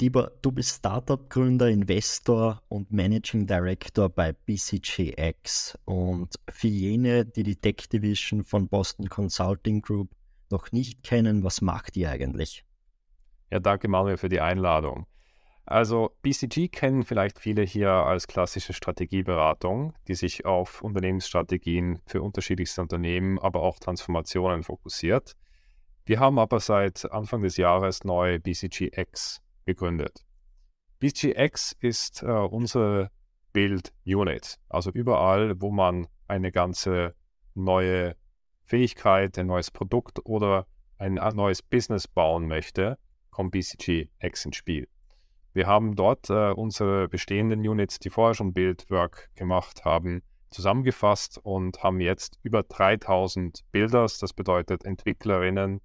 Dieber, 0.00 0.32
du 0.40 0.50
bist 0.50 0.76
Startup-Gründer, 0.76 1.68
Investor 1.68 2.62
und 2.68 2.90
Managing 2.90 3.46
Director 3.46 4.08
bei 4.08 4.32
BCGX. 4.32 5.78
Und 5.84 6.36
für 6.48 6.68
jene, 6.68 7.26
die 7.26 7.42
die 7.42 7.56
Tech 7.56 7.86
Division 7.92 8.42
von 8.42 8.66
Boston 8.66 9.10
Consulting 9.10 9.82
Group 9.82 10.08
noch 10.48 10.72
nicht 10.72 11.02
kennen, 11.02 11.44
was 11.44 11.60
macht 11.60 11.98
ihr 11.98 12.10
eigentlich? 12.10 12.64
Ja, 13.50 13.60
danke 13.60 13.88
Manuel 13.88 14.16
für 14.16 14.30
die 14.30 14.40
Einladung. 14.40 15.06
Also 15.66 16.16
BCG 16.22 16.68
kennen 16.68 17.04
vielleicht 17.04 17.38
viele 17.38 17.62
hier 17.62 17.90
als 17.90 18.26
klassische 18.26 18.72
Strategieberatung, 18.72 19.92
die 20.08 20.14
sich 20.14 20.46
auf 20.46 20.80
Unternehmensstrategien 20.80 22.00
für 22.06 22.22
unterschiedlichste 22.22 22.80
Unternehmen, 22.80 23.38
aber 23.38 23.60
auch 23.60 23.78
Transformationen 23.78 24.62
fokussiert. 24.62 25.36
Wir 26.06 26.20
haben 26.20 26.38
aber 26.38 26.58
seit 26.58 27.12
Anfang 27.12 27.42
des 27.42 27.58
Jahres 27.58 28.02
neu 28.04 28.38
BCGX 28.38 29.42
gegründet. 29.74 30.24
BCX 30.98 31.76
ist 31.80 32.22
äh, 32.22 32.26
unsere 32.26 33.10
Build-Unit, 33.52 34.58
also 34.68 34.90
überall, 34.90 35.60
wo 35.60 35.70
man 35.70 36.06
eine 36.28 36.52
ganze 36.52 37.14
neue 37.54 38.16
Fähigkeit, 38.64 39.38
ein 39.38 39.46
neues 39.46 39.70
Produkt 39.70 40.24
oder 40.24 40.66
ein 40.98 41.14
neues 41.14 41.62
Business 41.62 42.06
bauen 42.06 42.46
möchte, 42.46 42.98
kommt 43.30 43.52
BCGX 43.52 44.44
ins 44.44 44.56
Spiel. 44.56 44.86
Wir 45.52 45.66
haben 45.66 45.96
dort 45.96 46.30
äh, 46.30 46.52
unsere 46.52 47.08
bestehenden 47.08 47.66
Units, 47.66 47.98
die 47.98 48.10
vorher 48.10 48.34
schon 48.34 48.52
Build-Work 48.52 49.30
gemacht 49.34 49.84
haben, 49.84 50.22
zusammengefasst 50.50 51.38
und 51.38 51.82
haben 51.82 52.00
jetzt 52.00 52.38
über 52.42 52.62
3000 52.62 53.64
Builders, 53.72 54.18
das 54.18 54.32
bedeutet 54.32 54.84
Entwicklerinnen, 54.84 55.80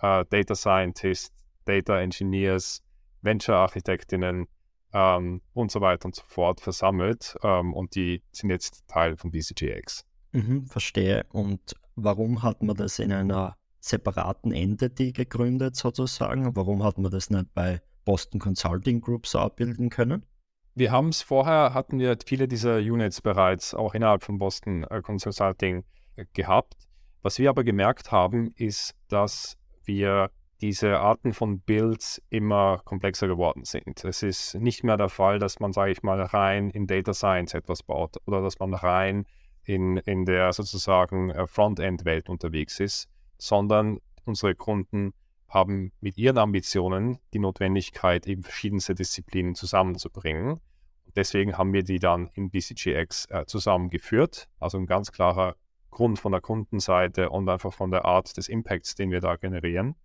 äh, 0.00 0.24
Data 0.28 0.54
Scientists, 0.54 1.34
Data 1.64 2.00
Engineers, 2.00 2.82
Venture-Architektinnen 3.28 4.46
ähm, 4.92 5.42
und 5.52 5.70
so 5.70 5.80
weiter 5.80 6.06
und 6.06 6.14
so 6.14 6.22
fort 6.26 6.60
versammelt 6.60 7.36
ähm, 7.42 7.74
und 7.74 7.94
die 7.94 8.22
sind 8.32 8.50
jetzt 8.50 8.86
Teil 8.88 9.16
von 9.16 9.30
BCGX. 9.30 10.04
Mhm, 10.32 10.66
verstehe. 10.66 11.24
Und 11.30 11.74
warum 11.94 12.42
hat 12.42 12.62
man 12.62 12.76
das 12.76 12.98
in 12.98 13.12
einer 13.12 13.56
separaten 13.80 14.52
Entity 14.52 15.12
gegründet 15.12 15.76
sozusagen? 15.76 16.56
Warum 16.56 16.82
hat 16.82 16.98
man 16.98 17.10
das 17.10 17.30
nicht 17.30 17.52
bei 17.54 17.80
Boston 18.04 18.40
Consulting 18.40 19.00
Group 19.00 19.26
so 19.26 19.38
abbilden 19.38 19.90
können? 19.90 20.24
Wir 20.74 20.92
haben 20.92 21.08
es 21.08 21.22
vorher, 21.22 21.74
hatten 21.74 21.98
wir 21.98 22.16
viele 22.24 22.46
dieser 22.46 22.76
Units 22.78 23.20
bereits 23.20 23.74
auch 23.74 23.94
innerhalb 23.94 24.22
von 24.22 24.38
Boston 24.38 24.84
äh, 24.84 25.02
Consulting 25.02 25.84
äh, 26.16 26.24
gehabt. 26.32 26.76
Was 27.22 27.38
wir 27.38 27.50
aber 27.50 27.64
gemerkt 27.64 28.12
haben, 28.12 28.52
ist, 28.54 28.94
dass 29.08 29.58
wir 29.84 30.30
diese 30.60 30.98
Arten 30.98 31.32
von 31.32 31.60
Builds 31.60 32.20
immer 32.30 32.80
komplexer 32.84 33.28
geworden 33.28 33.64
sind. 33.64 34.04
Es 34.04 34.22
ist 34.22 34.54
nicht 34.56 34.82
mehr 34.82 34.96
der 34.96 35.08
Fall, 35.08 35.38
dass 35.38 35.60
man, 35.60 35.72
sage 35.72 35.92
ich 35.92 36.02
mal, 36.02 36.20
rein 36.20 36.70
in 36.70 36.86
Data 36.86 37.14
Science 37.14 37.54
etwas 37.54 37.82
baut 37.82 38.16
oder 38.26 38.42
dass 38.42 38.58
man 38.58 38.74
rein 38.74 39.24
in, 39.64 39.98
in 39.98 40.24
der 40.24 40.52
sozusagen 40.52 41.30
äh, 41.30 41.46
Frontend-Welt 41.46 42.28
unterwegs 42.28 42.80
ist, 42.80 43.08
sondern 43.36 44.00
unsere 44.24 44.54
Kunden 44.54 45.12
haben 45.48 45.92
mit 46.00 46.18
ihren 46.18 46.38
Ambitionen 46.38 47.18
die 47.32 47.38
Notwendigkeit, 47.38 48.26
eben 48.26 48.42
verschiedenste 48.42 48.94
Disziplinen 48.94 49.54
zusammenzubringen. 49.54 50.60
deswegen 51.16 51.56
haben 51.56 51.72
wir 51.72 51.82
die 51.82 51.98
dann 51.98 52.28
in 52.34 52.50
BCGX 52.50 53.26
äh, 53.30 53.46
zusammengeführt. 53.46 54.48
Also 54.58 54.78
ein 54.78 54.86
ganz 54.86 55.10
klarer 55.10 55.56
Grund 55.90 56.18
von 56.18 56.32
der 56.32 56.40
Kundenseite 56.40 57.30
und 57.30 57.48
einfach 57.48 57.72
von 57.72 57.90
der 57.90 58.04
Art 58.04 58.36
des 58.36 58.48
Impacts, 58.48 58.94
den 58.94 59.10
wir 59.10 59.20
da 59.20 59.36
generieren. 59.36 59.96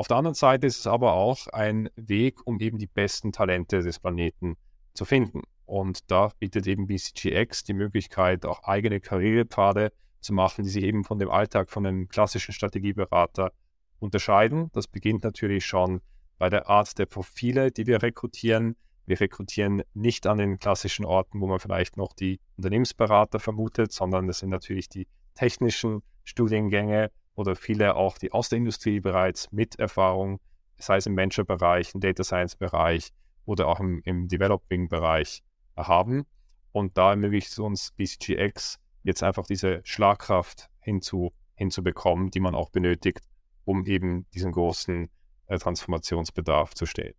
Auf 0.00 0.08
der 0.08 0.16
anderen 0.16 0.34
Seite 0.34 0.66
ist 0.66 0.78
es 0.78 0.86
aber 0.86 1.12
auch 1.12 1.46
ein 1.48 1.90
Weg, 1.94 2.46
um 2.46 2.58
eben 2.58 2.78
die 2.78 2.86
besten 2.86 3.32
Talente 3.32 3.82
des 3.82 3.98
Planeten 3.98 4.56
zu 4.94 5.04
finden. 5.04 5.42
Und 5.66 6.10
da 6.10 6.30
bietet 6.38 6.66
eben 6.66 6.86
BCGX 6.86 7.64
die 7.64 7.74
Möglichkeit, 7.74 8.46
auch 8.46 8.62
eigene 8.64 9.00
Karrierepfade 9.00 9.92
zu 10.22 10.32
machen, 10.32 10.64
die 10.64 10.70
sich 10.70 10.84
eben 10.84 11.04
von 11.04 11.18
dem 11.18 11.28
Alltag 11.28 11.68
von 11.68 11.84
einem 11.84 12.08
klassischen 12.08 12.54
Strategieberater 12.54 13.52
unterscheiden. 13.98 14.70
Das 14.72 14.86
beginnt 14.86 15.22
natürlich 15.22 15.66
schon 15.66 16.00
bei 16.38 16.48
der 16.48 16.70
Art 16.70 16.98
der 16.98 17.04
Profile, 17.04 17.70
die 17.70 17.86
wir 17.86 18.02
rekrutieren. 18.02 18.76
Wir 19.04 19.20
rekrutieren 19.20 19.82
nicht 19.92 20.26
an 20.26 20.38
den 20.38 20.58
klassischen 20.58 21.04
Orten, 21.04 21.42
wo 21.42 21.46
man 21.46 21.58
vielleicht 21.58 21.98
noch 21.98 22.14
die 22.14 22.40
Unternehmensberater 22.56 23.38
vermutet, 23.38 23.92
sondern 23.92 24.28
das 24.28 24.38
sind 24.38 24.48
natürlich 24.48 24.88
die 24.88 25.06
technischen 25.34 26.02
Studiengänge, 26.24 27.10
oder 27.40 27.56
viele 27.56 27.96
auch, 27.96 28.18
die 28.18 28.32
aus 28.32 28.50
der 28.50 28.58
Industrie 28.58 29.00
bereits 29.00 29.50
mit 29.50 29.78
Erfahrung, 29.78 30.40
sei 30.78 30.98
es 30.98 31.06
im 31.06 31.16
Venture-Bereich, 31.16 31.94
im 31.94 32.00
Data 32.00 32.22
Science-Bereich 32.22 33.12
oder 33.46 33.66
auch 33.66 33.80
im, 33.80 34.02
im 34.04 34.28
Developing-Bereich 34.28 35.42
haben. 35.76 36.26
Und 36.72 36.98
da 36.98 37.10
ermöglicht 37.10 37.48
es 37.50 37.58
uns 37.58 37.92
BCGX 37.92 38.78
jetzt 39.02 39.22
einfach 39.22 39.46
diese 39.46 39.80
Schlagkraft 39.84 40.68
hinzu, 40.80 41.32
hinzubekommen, 41.54 42.30
die 42.30 42.40
man 42.40 42.54
auch 42.54 42.68
benötigt, 42.68 43.26
um 43.64 43.86
eben 43.86 44.28
diesen 44.34 44.52
großen 44.52 45.08
äh, 45.46 45.58
Transformationsbedarf 45.58 46.74
zu 46.74 46.84
stellen. 46.84 47.14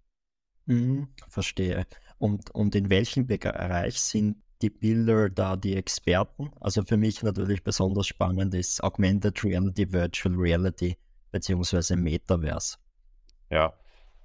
Mhm, 0.68 1.08
verstehe. 1.28 1.88
Und, 2.20 2.52
und 2.52 2.76
in 2.76 2.92
welchem 2.92 3.26
Bereich 3.26 4.00
sind 4.00 4.38
die 4.62 4.70
Bilder 4.70 5.30
da 5.30 5.56
die 5.56 5.76
Experten. 5.76 6.52
Also 6.60 6.84
für 6.84 6.98
mich 6.98 7.24
natürlich 7.24 7.64
besonders 7.64 8.08
spannend 8.08 8.54
ist 8.54 8.84
Augmented 8.84 9.44
Reality, 9.44 9.92
Virtual 9.92 10.36
Reality 10.36 10.98
beziehungsweise 11.32 11.96
Metaverse. 11.96 12.78
Ja, 13.50 13.74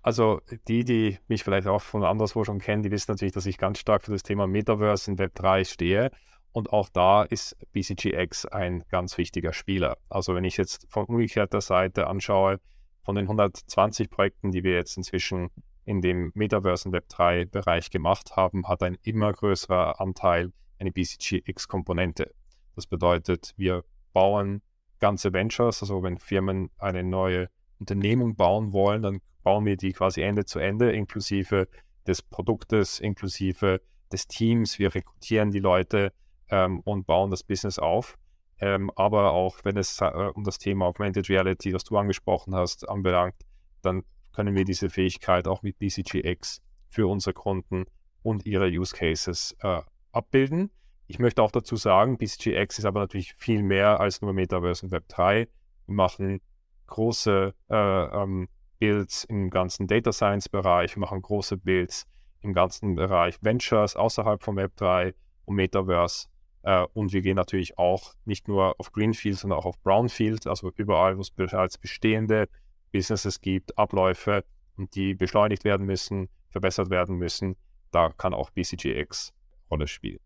also 0.03 0.41
die, 0.69 0.85
die 0.85 1.19
mich 1.29 1.43
vielleicht 1.43 1.67
auch 1.67 1.83
von 1.83 2.05
anderswo 2.05 2.45
schon 2.45 2.61
kennen, 2.61 2.83
die 2.83 2.91
wissen 2.91 3.11
natürlich, 3.11 3.35
dass 3.35 3.47
ich 3.47 3.59
ganz 3.59 3.79
stark 3.79 4.05
für 4.05 4.13
das 4.13 4.23
Thema 4.23 4.47
Metaverse 4.47 5.11
in 5.11 5.19
Web 5.19 5.35
3 5.35 5.65
stehe. 5.65 6.11
Und 6.53 6.73
auch 6.73 6.89
da 6.89 7.23
ist 7.23 7.57
BCGX 7.73 8.47
ein 8.47 8.85
ganz 8.89 9.19
wichtiger 9.19 9.53
Spieler. 9.53 9.99
Also 10.09 10.35
wenn 10.35 10.45
ich 10.45 10.57
jetzt 10.57 10.87
von 10.89 11.05
umgekehrter 11.07 11.61
Seite 11.61 12.07
anschaue, 12.07 12.61
von 13.05 13.15
den 13.15 13.25
120 13.25 14.11
Projekten, 14.11 14.53
die 14.53 14.65
wir 14.65 14.75
jetzt 14.75 14.97
inzwischen 14.97 15.51
in 15.87 16.03
dem 16.03 16.33
Metaverse 16.35 16.89
und 16.89 16.95
Web3-Bereich 16.95 17.91
gemacht 17.91 18.37
haben, 18.37 18.69
hat 18.69 18.83
ein 18.83 18.99
immer 19.03 19.33
größerer 19.33 20.01
Anteil 20.01 20.53
eine 20.79 20.93
BCGX-Komponente. 20.93 22.35
Das 22.75 22.87
bedeutet, 22.87 23.55
wir 23.57 23.85
bauen 24.13 24.63
ganze 24.99 25.33
Ventures, 25.33 25.83
also 25.83 26.03
wenn 26.03 26.19
Firmen 26.19 26.71
eine 26.79 27.05
neue 27.05 27.49
Unternehmung 27.79 28.35
bauen 28.35 28.73
wollen, 28.73 29.03
dann 29.03 29.21
bauen 29.43 29.65
wir 29.65 29.77
die 29.77 29.93
quasi 29.93 30.23
Ende 30.23 30.45
zu 30.45 30.59
Ende, 30.59 30.91
inklusive 30.93 31.69
des 32.07 32.21
Produktes, 32.21 32.99
inklusive 32.99 33.81
des 34.11 34.27
Teams. 34.27 34.79
Wir 34.79 34.95
rekrutieren 34.95 35.53
die 35.53 35.61
Leute 35.61 36.13
ähm, 36.49 36.81
und 36.81 37.07
bauen 37.07 37.31
das 37.31 37.45
Business 37.45 37.79
auf. 37.79 38.19
Ähm, 38.59 38.91
aber 38.97 39.33
auch 39.33 39.59
wenn 39.65 39.77
es 39.77 40.01
äh, 40.01 40.31
um 40.35 40.43
das 40.43 40.59
Thema 40.59 40.87
Augmented 40.87 41.29
Reality, 41.29 41.71
das 41.71 41.85
du 41.85 41.97
angesprochen 41.97 42.55
hast, 42.55 42.89
anbelangt, 42.89 43.37
dann 43.83 44.03
können 44.37 44.55
wir 44.55 44.67
diese 44.67 44.91
Fähigkeit 44.91 45.49
auch 45.49 45.63
mit 45.63 45.79
BCGX 45.79 46.61
für 46.91 47.07
unsere 47.07 47.33
Kunden 47.33 47.87
und 48.23 48.45
ihre 48.45 48.69
Use 48.69 48.95
Cases 48.95 49.57
äh, 49.61 49.81
abbilden. 50.13 50.71
Ich 51.07 51.19
möchte 51.19 51.43
auch 51.43 51.51
dazu 51.51 51.77
sagen, 51.77 52.19
BCGX 52.19 52.79
ist 52.79 52.85
aber 52.85 53.01
natürlich 53.01 53.33
viel 53.39 53.63
mehr 53.63 53.99
als 53.99 54.21
nur 54.21 54.35
Metaverse 54.35 54.85
und 54.85 54.93
Web3. 54.93 55.49
Wir 55.87 55.95
machen 55.95 56.43
große 56.87 57.55
äh, 57.71 57.75
ähm, 57.75 58.49
Builds 58.79 59.25
im 59.25 59.49
ganzen 59.49 59.87
Data 59.87 60.13
Science 60.13 60.51
Bereich, 60.51 60.95
wir 60.97 61.01
machen 61.01 61.23
große 61.23 61.57
Builds 61.57 62.07
im 62.43 62.53
ganzen 62.53 62.95
Bereich 62.95 63.39
Ventures 63.41 63.97
außerhalb 63.97 64.43
von 64.43 64.59
Web3 64.59 65.15
und 65.47 65.55
Metaverse. 65.57 66.27
Äh, 66.63 66.85
und 66.93 67.15
wir 67.15 67.23
gehen 67.23 67.37
natürlich 67.37 67.79
auch 67.79 68.13
nicht 68.27 68.49
nur 68.49 68.75
auf 68.79 68.93
Greenfield, 68.93 69.39
sondern 69.39 69.61
auch 69.61 69.67
auf 69.67 69.81
Brownfield, 69.81 70.47
also 70.47 70.71
überall, 70.77 71.17
wo 71.17 71.23
es 71.23 71.31
bereits 71.31 71.79
bestehende 71.79 72.51
Businesses 72.93 73.41
gibt, 73.41 73.77
Abläufe, 73.79 74.45
die 74.77 75.15
beschleunigt 75.15 75.65
werden 75.65 75.87
müssen, 75.87 76.29
verbessert 76.51 76.91
werden 76.91 77.17
müssen. 77.17 77.57
Da 77.91 78.11
kann 78.11 78.35
auch 78.35 78.51
BCGX 78.51 79.33
Rolle 79.71 79.87
spielen. 79.87 80.21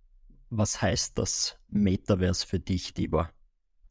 Was 0.50 0.82
heißt 0.82 1.16
das 1.18 1.58
Metaverse 1.68 2.46
für 2.46 2.58
dich, 2.58 2.92
Tibor? 2.92 3.30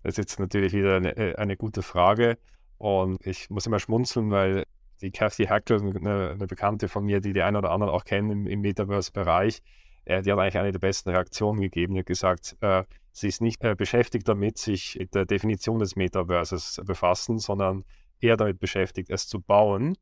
Das 0.03 0.13
ist 0.13 0.17
jetzt 0.17 0.39
natürlich 0.39 0.73
wieder 0.73 0.97
eine, 0.97 1.15
äh, 1.15 1.35
eine 1.35 1.57
gute 1.57 1.81
Frage 1.81 2.37
und 2.77 3.25
ich 3.25 3.49
muss 3.49 3.65
immer 3.65 3.79
schmunzeln, 3.79 4.31
weil 4.31 4.65
die 5.01 5.11
Kathy 5.11 5.45
Hackler, 5.45 5.81
eine, 5.81 6.31
eine, 6.31 6.47
Bekannte 6.47 6.87
von 6.87 7.05
mir, 7.05 7.21
die 7.21 7.33
die 7.33 7.41
einen 7.41 7.57
oder 7.57 7.71
anderen 7.71 7.93
auch 7.93 8.03
kennen 8.03 8.29
im, 8.31 8.47
im 8.47 8.61
Metaverse-Bereich, 8.61 9.61
äh, 10.05 10.21
die 10.21 10.31
hat 10.31 10.39
eigentlich 10.39 10.57
eine 10.57 10.71
der 10.71 10.79
besten 10.79 11.09
Reaktionen 11.09 11.61
gegeben. 11.61 11.93
Die 11.93 11.99
hat 12.01 12.07
gesagt, 12.07 12.57
äh, 12.61 12.83
sie 13.11 13.27
ist 13.27 13.41
nicht 13.41 13.63
äh, 13.63 13.75
beschäftigt 13.75 14.27
damit, 14.27 14.57
sich 14.57 14.97
mit 14.99 15.15
der 15.15 15.25
Definition 15.25 15.79
des 15.79 15.95
Metaverses 15.95 16.81
befassen, 16.85 17.39
sondern 17.39 17.85
eher 18.19 18.37
damit 18.37 18.59
beschäftigt, 18.59 19.09
es 19.09 19.27
zu 19.27 19.41
bauen. 19.41 19.97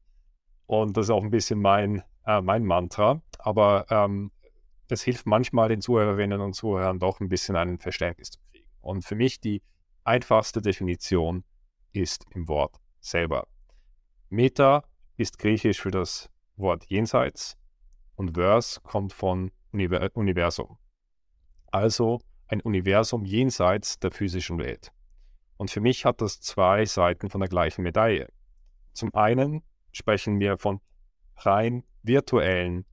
Und 0.65 0.97
das 0.97 1.05
ist 1.05 1.09
auch 1.11 1.23
ein 1.23 1.31
bisschen 1.31 1.61
mein, 1.61 2.03
äh, 2.25 2.41
mein 2.41 2.65
Mantra. 2.65 3.21
Aber 3.39 3.85
ähm, 3.89 4.31
es 4.89 5.03
hilft 5.03 5.25
manchmal 5.25 5.69
den 5.69 5.81
Zuhörerinnen 5.81 6.41
und 6.41 6.53
Zuhörern 6.53 6.99
doch 6.99 7.19
ein 7.19 7.29
bisschen 7.29 7.55
ein 7.55 7.79
Verständnis 7.79 8.31
zu 8.31 8.39
kriegen. 8.51 8.67
Und 8.81 9.05
für 9.05 9.15
mich 9.15 9.39
die 9.39 9.61
einfachste 10.03 10.61
Definition 10.61 11.43
ist 11.91 12.25
im 12.31 12.47
Wort 12.47 12.79
selber. 12.99 13.47
Meta 14.29 14.83
ist 15.17 15.39
griechisch 15.39 15.81
für 15.81 15.91
das 15.91 16.29
Wort 16.55 16.85
jenseits 16.85 17.57
und 18.15 18.35
Verse 18.35 18.79
kommt 18.81 19.13
von 19.13 19.51
Universum. 19.71 20.77
Also 21.67 22.19
ein 22.47 22.61
Universum 22.61 23.25
jenseits 23.25 23.99
der 23.99 24.11
physischen 24.11 24.57
Welt. 24.57 24.91
Und 25.57 25.71
für 25.71 25.81
mich 25.81 26.05
hat 26.05 26.21
das 26.21 26.39
zwei 26.39 26.85
Seiten 26.85 27.29
von 27.29 27.41
der 27.41 27.49
gleichen 27.49 27.81
Medaille. 27.83 28.29
Zum 28.93 29.13
einen 29.13 29.63
sprechen 29.91 30.39
wir 30.39 30.57
von 30.57 30.79
rein 31.37 31.83
virtuellen 32.03 32.85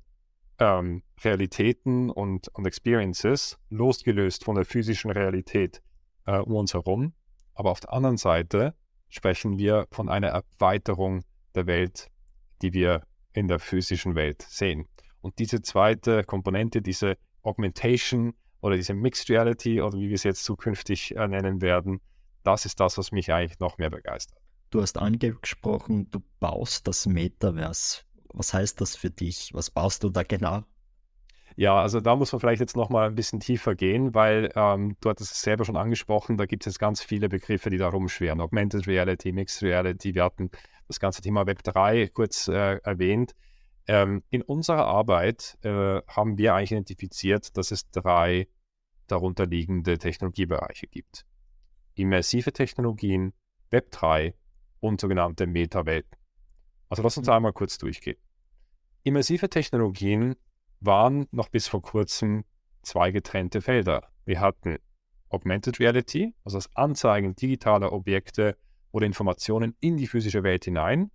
ähm, 0.59 1.03
Realitäten 1.23 2.11
und, 2.11 2.49
und 2.49 2.67
Experiences, 2.67 3.59
losgelöst 3.71 4.45
von 4.45 4.57
der 4.57 4.65
physischen 4.65 5.11
Realität 5.11 5.83
äh, 6.27 6.39
um 6.39 6.57
uns 6.57 6.75
herum. 6.75 7.15
Aber 7.55 7.71
auf 7.71 7.81
der 7.81 7.93
anderen 7.93 8.17
Seite 8.17 8.75
sprechen 9.09 9.59
wir 9.59 9.87
von 9.91 10.09
einer 10.09 10.29
Erweiterung 10.29 11.25
der 11.55 11.67
Welt, 11.67 12.11
die 12.63 12.73
wir 12.73 13.07
in 13.33 13.49
der 13.49 13.59
physischen 13.59 14.15
Welt 14.15 14.43
sehen. 14.43 14.89
Und 15.21 15.39
diese 15.39 15.63
zweite 15.63 16.25
Komponente, 16.25 16.83
diese 16.83 17.17
Augmentation 17.43 18.35
oder 18.61 18.77
diese 18.77 18.95
Mixed 18.95 19.29
Reality 19.31 19.81
oder 19.81 19.99
wie 19.99 20.09
wir 20.09 20.15
es 20.15 20.25
jetzt 20.25 20.45
zukünftig 20.45 21.17
äh, 21.17 21.29
nennen 21.29 21.61
werden, 21.61 22.01
das 22.45 22.65
ist 22.67 22.81
das, 22.81 22.99
was 22.99 23.13
mich 23.13 23.33
eigentlich 23.33 23.59
noch 23.59 23.79
mehr 23.79 23.91
begeistert. 23.91 24.39
Du 24.71 24.83
hast 24.83 24.99
angesprochen, 24.99 26.11
du 26.11 26.21
baust 26.41 26.87
das 26.89 27.07
Metaverse. 27.07 28.03
Was 28.33 28.53
heißt 28.53 28.81
das 28.81 28.97
für 28.97 29.11
dich? 29.11 29.51
Was 29.55 29.71
baust 29.71 30.03
du 30.03 30.11
da 30.11 30.23
genau? 30.23 30.65
Ja, 31.57 31.81
also 31.81 32.01
da 32.01 32.17
muss 32.17 32.33
man 32.33 32.41
vielleicht 32.41 32.61
jetzt 32.61 32.77
nochmal 32.77 33.09
ein 33.09 33.15
bisschen 33.15 33.39
tiefer 33.39 33.77
gehen, 33.77 34.13
weil 34.13 34.51
ähm, 34.57 34.97
du 35.01 35.09
hattest 35.09 35.33
es 35.33 35.43
selber 35.43 35.65
schon 35.65 35.77
angesprochen, 35.77 36.37
da 36.37 36.47
gibt 36.47 36.67
es 36.67 36.81
ganz 36.81 37.01
viele 37.01 37.29
Begriffe, 37.29 37.71
die 37.71 37.79
da 37.79 37.89
rumschweren. 37.89 38.41
Augmented 38.41 38.89
Reality, 38.89 39.31
Mixed 39.31 39.63
Reality, 39.63 40.17
wir 40.17 40.25
hatten 40.25 40.51
das 40.89 40.99
ganze 40.99 41.23
Thema 41.23 41.47
Web 41.47 41.63
3 41.63 42.09
kurz 42.09 42.49
äh, 42.49 42.79
erwähnt. 42.83 43.35
Ähm, 43.87 44.25
in 44.31 44.43
unserer 44.43 44.87
Arbeit 44.87 45.57
äh, 45.63 46.01
haben 46.09 46.39
wir 46.39 46.55
eigentlich 46.55 46.73
identifiziert, 46.73 47.57
dass 47.57 47.71
es 47.71 47.89
drei 47.91 48.49
darunterliegende 49.07 49.99
Technologiebereiche 49.99 50.89
gibt. 50.89 51.25
Immersive 51.95 52.53
Technologien, 52.53 53.33
Web 53.71 53.91
3 53.91 54.35
und 54.81 55.01
sogenannte 55.01 55.47
Meta-Welten. 55.47 56.17
Also 56.89 57.03
lass 57.03 57.17
uns 57.17 57.27
mhm. 57.27 57.33
einmal 57.35 57.53
kurz 57.53 57.79
durchgehen. 57.79 58.19
Immersive 59.03 59.49
Technologien 59.49 60.37
waren 60.81 61.27
noch 61.31 61.49
bis 61.49 61.69
vor 61.69 61.83
kurzem 61.83 62.45
zwei 62.83 63.11
getrennte 63.11 63.61
Felder. 63.61 64.09
Wir 64.25 64.41
hatten 64.41 64.79
Augmented 65.29 65.81
Reality, 65.81 66.35
also 66.45 66.59
das 66.59 66.75
Anzeigen 66.77 67.35
digitaler 67.35 67.93
Objekte 67.93 68.57
oder 68.93 69.07
Informationen 69.07 69.77
in 69.81 69.97
die 69.97 70.07
physische 70.07 70.43
Welt 70.43 70.65
hinein. 70.65 71.11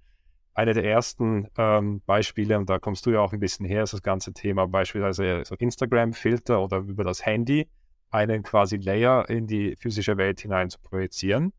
Eine 0.53 0.73
der 0.73 0.83
ersten 0.83 1.47
ähm, 1.57 2.01
Beispiele, 2.05 2.57
und 2.57 2.69
da 2.69 2.79
kommst 2.79 3.05
du 3.05 3.11
ja 3.11 3.21
auch 3.21 3.31
ein 3.31 3.39
bisschen 3.39 3.65
her, 3.65 3.83
ist 3.83 3.93
das 3.93 4.01
ganze 4.01 4.33
Thema 4.33 4.67
beispielsweise 4.67 5.43
so 5.45 5.55
Instagram-Filter 5.55 6.61
oder 6.61 6.79
über 6.79 7.03
das 7.03 7.25
Handy 7.25 7.69
einen 8.09 8.43
quasi 8.43 8.77
Layer 8.77 9.29
in 9.29 9.47
die 9.47 9.75
physische 9.75 10.17
Welt 10.17 10.41
hinein 10.41 10.69
zu 10.69 10.79
projizieren. 10.79 11.53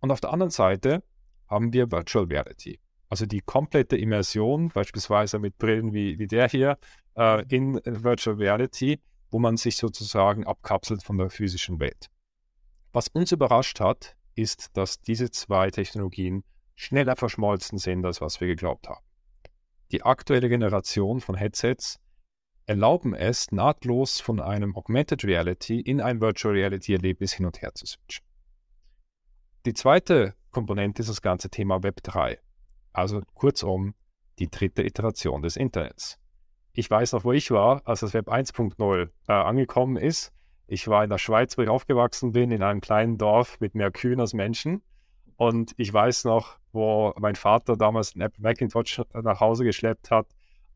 Und 0.00 0.10
auf 0.10 0.20
der 0.20 0.32
anderen 0.32 0.50
Seite 0.50 1.02
haben 1.48 1.72
wir 1.72 1.90
Virtual 1.90 2.24
Reality. 2.26 2.78
Also 3.08 3.24
die 3.26 3.40
komplette 3.40 3.96
Immersion, 3.96 4.68
beispielsweise 4.68 5.38
mit 5.38 5.56
Brillen 5.58 5.92
wie, 5.92 6.18
wie 6.18 6.26
der 6.26 6.48
hier, 6.48 6.78
äh, 7.16 7.44
in 7.48 7.80
Virtual 7.84 8.36
Reality, 8.36 9.00
wo 9.30 9.38
man 9.38 9.56
sich 9.56 9.76
sozusagen 9.76 10.46
abkapselt 10.46 11.02
von 11.02 11.18
der 11.18 11.30
physischen 11.30 11.80
Welt. 11.80 12.08
Was 12.92 13.08
uns 13.08 13.32
überrascht 13.32 13.80
hat, 13.80 14.16
ist, 14.34 14.76
dass 14.76 15.00
diese 15.00 15.30
zwei 15.30 15.70
Technologien 15.70 16.44
schneller 16.76 17.16
verschmolzen 17.16 17.78
sind, 17.78 18.04
als 18.04 18.20
was 18.20 18.40
wir 18.40 18.48
geglaubt 18.48 18.88
haben. 18.88 19.04
Die 19.90 20.02
aktuelle 20.02 20.48
Generation 20.48 21.20
von 21.20 21.34
Headsets 21.34 21.98
erlauben 22.68 23.14
es, 23.14 23.50
nahtlos 23.50 24.20
von 24.20 24.40
einem 24.40 24.76
Augmented 24.76 25.24
Reality 25.24 25.80
in 25.80 26.02
ein 26.02 26.20
Virtual 26.20 26.54
Reality 26.54 26.92
Erlebnis 26.92 27.32
hin 27.32 27.46
und 27.46 27.62
her 27.62 27.74
zu 27.74 27.86
switchen. 27.86 28.24
Die 29.64 29.72
zweite 29.72 30.34
Komponente 30.50 31.00
ist 31.00 31.08
das 31.08 31.22
ganze 31.22 31.48
Thema 31.48 31.82
Web 31.82 32.02
3. 32.02 32.38
Also 32.92 33.22
kurzum, 33.34 33.94
die 34.38 34.50
dritte 34.50 34.82
Iteration 34.82 35.40
des 35.40 35.56
Internets. 35.56 36.18
Ich 36.72 36.90
weiß 36.90 37.12
noch, 37.12 37.24
wo 37.24 37.32
ich 37.32 37.50
war, 37.50 37.80
als 37.86 38.00
das 38.00 38.12
Web 38.12 38.28
1.0 38.28 39.08
äh, 39.26 39.32
angekommen 39.32 39.96
ist. 39.96 40.32
Ich 40.66 40.86
war 40.88 41.02
in 41.02 41.10
der 41.10 41.18
Schweiz, 41.18 41.56
wo 41.56 41.62
ich 41.62 41.70
aufgewachsen 41.70 42.32
bin, 42.32 42.50
in 42.50 42.62
einem 42.62 42.82
kleinen 42.82 43.16
Dorf 43.16 43.58
mit 43.60 43.74
mehr 43.74 43.90
Kühen 43.90 44.20
als 44.20 44.34
Menschen. 44.34 44.82
Und 45.36 45.72
ich 45.78 45.90
weiß 45.90 46.24
noch, 46.24 46.58
wo 46.72 47.14
mein 47.18 47.34
Vater 47.34 47.76
damals 47.76 48.14
einen 48.14 48.22
Apple 48.22 48.42
Macintosh 48.42 49.00
nach 49.14 49.40
Hause 49.40 49.64
geschleppt 49.64 50.10
hat 50.10 50.26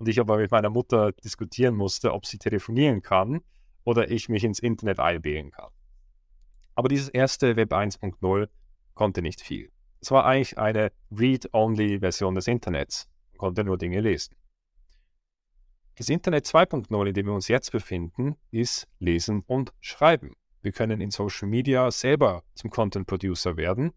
und 0.03 0.09
ich 0.09 0.19
aber 0.19 0.39
mit 0.39 0.51
meiner 0.51 0.69
Mutter 0.69 1.13
diskutieren 1.13 1.77
musste, 1.77 2.13
ob 2.13 2.27
sie 2.27 2.37
telefonieren 2.37 3.03
kann 3.03 3.41
oder 3.85 4.11
ich 4.11 4.29
mich 4.29 4.43
ins 4.43 4.59
Internet 4.59 4.99
einwählen 4.99 5.53
kann. 5.53 5.71
Aber 6.75 6.89
dieses 6.89 7.09
erste 7.09 7.55
Web 7.55 7.73
1.0 7.73 8.49
konnte 8.95 9.23
nicht 9.23 9.43
viel. 9.43 9.71
Es 10.01 10.11
war 10.11 10.25
eigentlich 10.25 10.59
eine 10.59 10.91
Read-Only-Version 11.17 12.35
des 12.35 12.49
Internets. 12.49 13.09
Man 13.31 13.39
konnte 13.39 13.63
nur 13.63 13.79
Dinge 13.79 14.01
lesen. 14.01 14.35
Das 15.95 16.09
Internet 16.09 16.47
2.0, 16.47 17.07
in 17.07 17.15
dem 17.15 17.27
wir 17.27 17.35
uns 17.35 17.47
jetzt 17.47 17.71
befinden, 17.71 18.35
ist 18.51 18.89
Lesen 18.99 19.45
und 19.47 19.73
Schreiben. 19.79 20.35
Wir 20.63 20.73
können 20.73 21.01
in 21.01 21.13
Social 21.13 21.47
Media 21.47 21.89
selber 21.93 22.43
zum 22.55 22.71
Content 22.71 23.07
Producer 23.07 23.57
werden. 23.57 23.93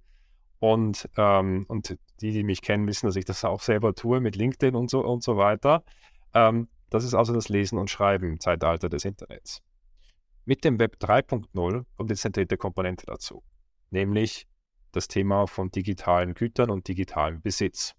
Und, 0.60 1.10
ähm, 1.18 1.66
und 1.68 1.98
die, 2.22 2.32
die 2.32 2.44
mich 2.44 2.62
kennen, 2.62 2.88
wissen, 2.88 3.06
dass 3.06 3.16
ich 3.16 3.26
das 3.26 3.44
auch 3.44 3.62
selber 3.62 3.94
tue 3.94 4.22
mit 4.22 4.36
LinkedIn 4.36 4.76
und 4.76 4.90
so 4.90 5.06
und 5.06 5.24
so 5.24 5.38
weiter. 5.38 5.84
Ähm, 6.34 6.68
das 6.90 7.04
ist 7.04 7.14
also 7.14 7.34
das 7.34 7.50
Lesen 7.50 7.78
und 7.78 7.90
Schreiben 7.90 8.30
im 8.30 8.40
Zeitalter 8.40 8.90
des 8.90 9.06
Internets. 9.06 9.62
Mit 10.46 10.64
dem 10.64 10.80
Web 10.80 10.98
3.0 11.02 11.86
kommt 11.98 12.10
jetzt 12.10 12.26
eine 12.26 12.32
dritte 12.32 12.58
Komponente 12.58 13.06
dazu, 13.06 13.44
nämlich 13.90 14.48
das 14.92 15.08
Thema 15.08 15.48
von 15.48 15.72
digitalen 15.72 16.34
Gütern 16.34 16.70
und 16.70 16.88
digitalem 16.88 17.42
Besitz. 17.42 17.96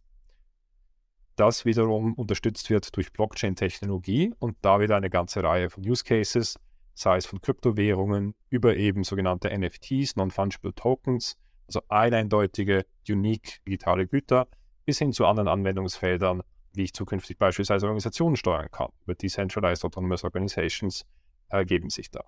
Das 1.34 1.66
wiederum 1.66 2.14
unterstützt 2.14 2.70
wird 2.70 2.96
durch 2.96 3.12
Blockchain-Technologie 3.12 4.32
und 4.38 4.56
da 4.62 4.80
wieder 4.80 4.96
eine 4.96 5.10
ganze 5.10 5.42
Reihe 5.42 5.68
von 5.68 5.86
Use 5.86 6.02
Cases, 6.02 6.58
sei 6.94 7.18
es 7.18 7.26
von 7.26 7.42
Kryptowährungen 7.42 8.34
über 8.48 8.76
eben 8.76 9.04
sogenannte 9.04 9.50
NFTs, 9.56 10.16
Non-Fungible 10.16 10.74
Tokens, 10.74 11.36
also 11.66 11.82
eindeutige, 11.88 12.86
unique 13.08 13.60
digitale 13.66 14.06
Güter, 14.06 14.48
bis 14.84 14.98
hin 14.98 15.12
zu 15.12 15.26
anderen 15.26 15.48
Anwendungsfeldern, 15.48 16.42
wie 16.72 16.84
ich 16.84 16.92
zukünftig 16.92 17.38
beispielsweise 17.38 17.86
Organisationen 17.86 18.36
steuern 18.36 18.70
kann. 18.70 18.90
Über 19.04 19.14
Decentralized 19.14 19.84
Autonomous 19.84 20.24
Organizations 20.24 21.04
ergeben 21.48 21.90
sich 21.90 22.10
da. 22.10 22.24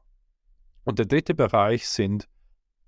Und 0.84 0.98
der 0.98 1.06
dritte 1.06 1.34
Bereich 1.34 1.86
sind 1.86 2.28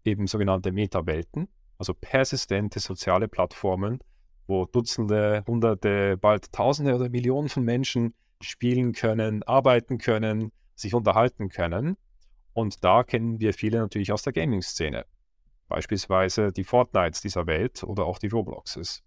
eben 0.05 0.27
sogenannte 0.27 0.73
Meta-Welten, 0.73 1.49
also 1.79 1.95
persistente 1.95 2.81
soziale 2.81 3.29
Plattformen, 3.29 4.01
wo 4.47 4.65
Dutzende, 4.65 5.45
Hunderte, 5.47 6.17
bald 6.17 6.51
Tausende 6.53 6.95
oder 6.95 7.09
Millionen 7.09 7.49
von 7.49 7.65
Menschen 7.65 8.15
spielen 8.41 8.93
können, 8.93 9.43
arbeiten 9.45 9.99
können, 9.99 10.51
sich 10.75 10.95
unterhalten 10.95 11.51
können. 11.51 11.97
Und 12.53 12.83
da 12.85 13.05
kennen 13.05 13.39
wir 13.39 13.55
viele 13.55 13.79
natürlich 13.79 14.13
aus 14.13 14.23
der 14.23 14.33
Gaming-Szene. 14.33 15.05
Beispielsweise 15.71 16.53
die 16.53 16.65
Fortnites 16.65 17.21
dieser 17.21 17.47
Welt 17.47 17.85
oder 17.85 18.05
auch 18.05 18.19
die 18.19 18.27
Robloxes. 18.27 19.03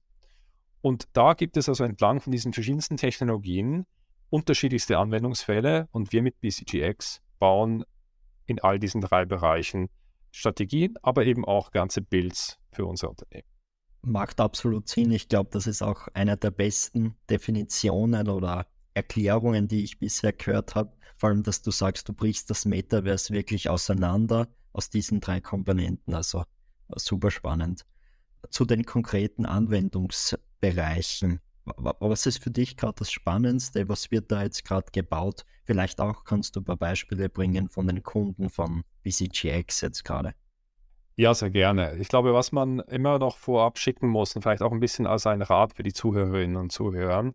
Und 0.81 1.09
da 1.13 1.33
gibt 1.33 1.57
es 1.57 1.67
also 1.67 1.83
entlang 1.83 2.21
von 2.21 2.31
diesen 2.31 2.53
verschiedensten 2.53 2.95
Technologien 2.97 3.85
unterschiedlichste 4.29 4.97
Anwendungsfälle 4.97 5.89
und 5.91 6.13
wir 6.13 6.23
mit 6.23 6.39
BCGX 6.39 7.21
bauen 7.37 7.83
in 8.45 8.61
all 8.61 8.79
diesen 8.79 9.01
drei 9.01 9.25
Bereichen 9.25 9.89
Strategien, 10.31 10.95
aber 11.03 11.25
eben 11.25 11.45
auch 11.45 11.71
ganze 11.71 12.01
Builds 12.01 12.57
für 12.71 12.85
unser 12.85 13.09
Unternehmen. 13.09 13.47
Macht 14.01 14.39
absolut 14.39 14.87
Sinn. 14.87 15.11
Ich 15.11 15.27
glaube, 15.27 15.49
das 15.51 15.67
ist 15.67 15.81
auch 15.81 16.07
eine 16.13 16.37
der 16.37 16.51
besten 16.51 17.15
Definitionen 17.29 18.29
oder 18.29 18.65
Erklärungen, 18.93 19.67
die 19.67 19.83
ich 19.83 19.99
bisher 19.99 20.31
gehört 20.31 20.75
habe. 20.75 20.93
Vor 21.17 21.29
allem, 21.29 21.43
dass 21.43 21.61
du 21.61 21.71
sagst, 21.71 22.07
du 22.07 22.13
brichst 22.13 22.49
das 22.49 22.65
Metaverse 22.65 23.33
wirklich 23.33 23.69
auseinander 23.69 24.47
aus 24.73 24.89
diesen 24.89 25.21
drei 25.21 25.39
Komponenten. 25.39 26.13
Also 26.13 26.43
super 26.89 27.31
spannend. 27.31 27.85
Zu 28.49 28.65
den 28.65 28.85
konkreten 28.85 29.45
Anwendungsbereichen. 29.45 31.39
Was 31.65 32.25
ist 32.25 32.43
für 32.43 32.51
dich 32.51 32.75
gerade 32.75 32.95
das 32.99 33.09
Spannendste? 33.11 33.87
Was 33.87 34.11
wird 34.11 34.31
da 34.31 34.43
jetzt 34.43 34.65
gerade 34.65 34.91
gebaut? 34.91 35.45
Vielleicht 35.63 36.01
auch 36.01 36.25
kannst 36.25 36.55
du 36.55 36.59
ein 36.59 36.65
paar 36.65 36.75
Beispiele 36.75 37.29
bringen 37.29 37.69
von 37.69 37.87
den 37.87 38.03
Kunden 38.03 38.49
von 38.49 38.83
BCGX 39.03 39.79
jetzt 39.79 40.03
gerade. 40.03 40.33
Ja, 41.15 41.33
sehr 41.33 41.51
gerne. 41.51 41.95
Ich 41.97 42.09
glaube, 42.09 42.33
was 42.33 42.51
man 42.51 42.79
immer 42.79 43.19
noch 43.19 43.37
vorab 43.37 43.77
schicken 43.77 44.07
muss 44.09 44.35
und 44.35 44.41
vielleicht 44.41 44.63
auch 44.63 44.71
ein 44.71 44.79
bisschen 44.79 45.05
als 45.05 45.27
ein 45.27 45.41
Rat 45.41 45.73
für 45.75 45.83
die 45.83 45.93
Zuhörerinnen 45.93 46.57
und 46.57 46.71
Zuhörer, 46.71 47.33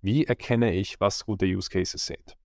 wie 0.00 0.24
erkenne 0.24 0.72
ich, 0.72 0.98
was 0.98 1.26
gute 1.26 1.44
Use 1.44 1.68
Cases 1.68 2.04
sind? 2.04 2.36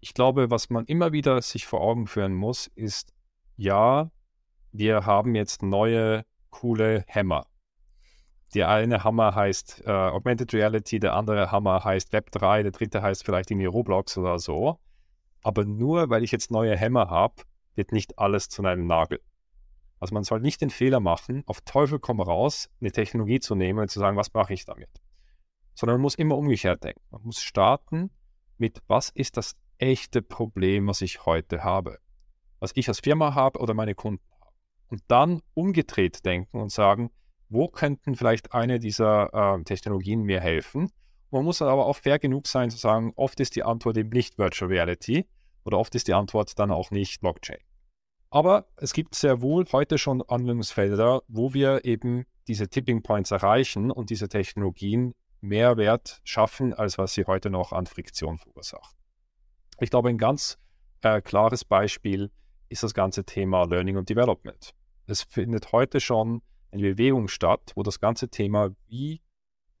Ich 0.00 0.12
glaube, 0.14 0.50
was 0.50 0.70
man 0.70 0.84
immer 0.84 1.12
wieder 1.12 1.40
sich 1.40 1.66
vor 1.66 1.80
Augen 1.80 2.06
führen 2.06 2.34
muss, 2.34 2.66
ist, 2.74 3.12
ja, 3.60 4.10
wir 4.72 5.04
haben 5.04 5.34
jetzt 5.34 5.62
neue, 5.62 6.24
coole 6.48 7.04
Hämmer. 7.06 7.46
der 8.54 8.70
eine 8.70 9.04
Hammer 9.04 9.34
heißt 9.34 9.82
äh, 9.86 9.90
Augmented 9.90 10.54
Reality, 10.54 10.98
der 10.98 11.14
andere 11.14 11.52
Hammer 11.52 11.84
heißt 11.84 12.12
Web 12.14 12.30
3, 12.32 12.62
der 12.62 12.72
dritte 12.72 13.02
heißt 13.02 13.22
vielleicht 13.22 13.50
irgendwie 13.50 13.66
Roblox 13.66 14.16
oder 14.16 14.38
so. 14.38 14.80
Aber 15.42 15.66
nur 15.66 16.08
weil 16.08 16.24
ich 16.24 16.32
jetzt 16.32 16.50
neue 16.50 16.74
Hämmer 16.74 17.10
habe, 17.10 17.34
wird 17.74 17.92
nicht 17.92 18.18
alles 18.18 18.48
zu 18.48 18.62
einem 18.64 18.86
Nagel. 18.86 19.20
Also 20.00 20.14
man 20.14 20.24
soll 20.24 20.40
nicht 20.40 20.62
den 20.62 20.70
Fehler 20.70 21.00
machen, 21.00 21.42
auf 21.46 21.60
Teufel 21.60 21.98
komm 21.98 22.22
raus, 22.22 22.70
eine 22.80 22.92
Technologie 22.92 23.40
zu 23.40 23.54
nehmen 23.54 23.80
und 23.80 23.90
zu 23.90 24.00
sagen, 24.00 24.16
was 24.16 24.32
mache 24.32 24.54
ich 24.54 24.64
damit? 24.64 24.90
Sondern 25.74 25.96
man 25.96 26.02
muss 26.02 26.14
immer 26.14 26.38
umgekehrt 26.38 26.82
denken. 26.82 27.02
Man 27.10 27.22
muss 27.24 27.42
starten 27.42 28.10
mit, 28.56 28.80
was 28.86 29.10
ist 29.10 29.36
das 29.36 29.54
echte 29.76 30.22
Problem, 30.22 30.86
was 30.86 31.02
ich 31.02 31.26
heute 31.26 31.62
habe? 31.62 31.98
Was 32.60 32.72
ich 32.74 32.88
als 32.88 33.00
Firma 33.00 33.34
habe 33.34 33.58
oder 33.58 33.74
meine 33.74 33.94
Kunden 33.94 34.22
haben. 34.40 34.54
Und 34.88 35.02
dann 35.08 35.42
umgedreht 35.54 36.24
denken 36.24 36.60
und 36.60 36.70
sagen, 36.70 37.10
wo 37.48 37.68
könnten 37.68 38.14
vielleicht 38.14 38.54
eine 38.54 38.78
dieser 38.78 39.58
äh, 39.58 39.62
Technologien 39.64 40.22
mir 40.22 40.40
helfen? 40.40 40.90
Man 41.32 41.44
muss 41.44 41.62
aber 41.62 41.86
auch 41.86 41.96
fair 41.96 42.18
genug 42.18 42.46
sein 42.46 42.70
zu 42.70 42.76
sagen, 42.76 43.12
oft 43.16 43.40
ist 43.40 43.56
die 43.56 43.62
Antwort 43.62 43.96
eben 43.96 44.10
nicht 44.10 44.38
Virtual 44.38 44.70
Reality 44.70 45.26
oder 45.64 45.78
oft 45.78 45.94
ist 45.94 46.08
die 46.08 46.14
Antwort 46.14 46.58
dann 46.58 46.70
auch 46.70 46.90
nicht 46.90 47.20
Blockchain. 47.20 47.58
Aber 48.30 48.66
es 48.76 48.92
gibt 48.92 49.14
sehr 49.14 49.42
wohl 49.42 49.64
heute 49.72 49.98
schon 49.98 50.22
Anwendungsfelder, 50.22 51.22
wo 51.26 51.52
wir 51.52 51.84
eben 51.84 52.24
diese 52.46 52.68
Tipping 52.68 53.02
Points 53.02 53.32
erreichen 53.32 53.90
und 53.90 54.10
diese 54.10 54.28
Technologien 54.28 55.14
mehr 55.40 55.76
Wert 55.76 56.20
schaffen, 56.24 56.74
als 56.74 56.98
was 56.98 57.14
sie 57.14 57.24
heute 57.24 57.50
noch 57.50 57.72
an 57.72 57.86
Friktion 57.86 58.38
verursachen. 58.38 58.96
Ich 59.80 59.90
glaube, 59.90 60.10
ein 60.10 60.18
ganz 60.18 60.58
äh, 61.02 61.20
klares 61.20 61.64
Beispiel 61.64 62.30
ist 62.70 62.82
das 62.82 62.94
ganze 62.94 63.24
Thema 63.24 63.64
Learning 63.64 63.96
und 63.96 64.08
Development. 64.08 64.72
Es 65.06 65.22
findet 65.22 65.72
heute 65.72 66.00
schon 66.00 66.40
eine 66.70 66.82
Bewegung 66.82 67.28
statt, 67.28 67.72
wo 67.74 67.82
das 67.82 68.00
ganze 68.00 68.28
Thema, 68.28 68.70
wie 68.86 69.20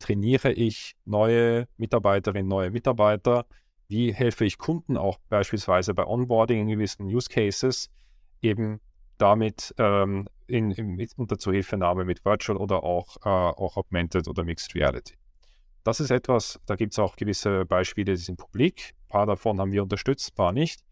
trainiere 0.00 0.52
ich 0.52 0.96
neue 1.04 1.68
Mitarbeiterinnen, 1.76 2.48
neue 2.48 2.70
Mitarbeiter, 2.70 3.46
wie 3.88 4.12
helfe 4.12 4.44
ich 4.44 4.58
Kunden 4.58 4.96
auch 4.96 5.18
beispielsweise 5.28 5.94
bei 5.94 6.04
Onboarding 6.04 6.60
in 6.60 6.68
gewissen 6.68 7.06
Use 7.06 7.28
Cases, 7.28 7.90
eben 8.42 8.80
damit 9.18 9.74
ähm, 9.78 10.26
in, 10.46 10.72
in, 10.72 11.08
unter 11.16 11.38
Zuhilfenahme 11.38 12.04
mit 12.04 12.24
Virtual 12.24 12.58
oder 12.58 12.82
auch, 12.82 13.16
äh, 13.18 13.28
auch 13.28 13.76
Augmented 13.76 14.26
oder 14.26 14.44
Mixed 14.44 14.74
Reality. 14.74 15.14
Das 15.84 16.00
ist 16.00 16.10
etwas, 16.10 16.60
da 16.66 16.76
gibt 16.76 16.92
es 16.92 16.98
auch 16.98 17.16
gewisse 17.16 17.64
Beispiele, 17.66 18.14
die 18.14 18.22
sind 18.22 18.36
publik. 18.36 18.94
Ein 19.04 19.08
paar 19.08 19.26
davon 19.26 19.60
haben 19.60 19.72
wir 19.72 19.82
unterstützt, 19.82 20.32
ein 20.32 20.34
paar 20.34 20.52
nicht. 20.52 20.82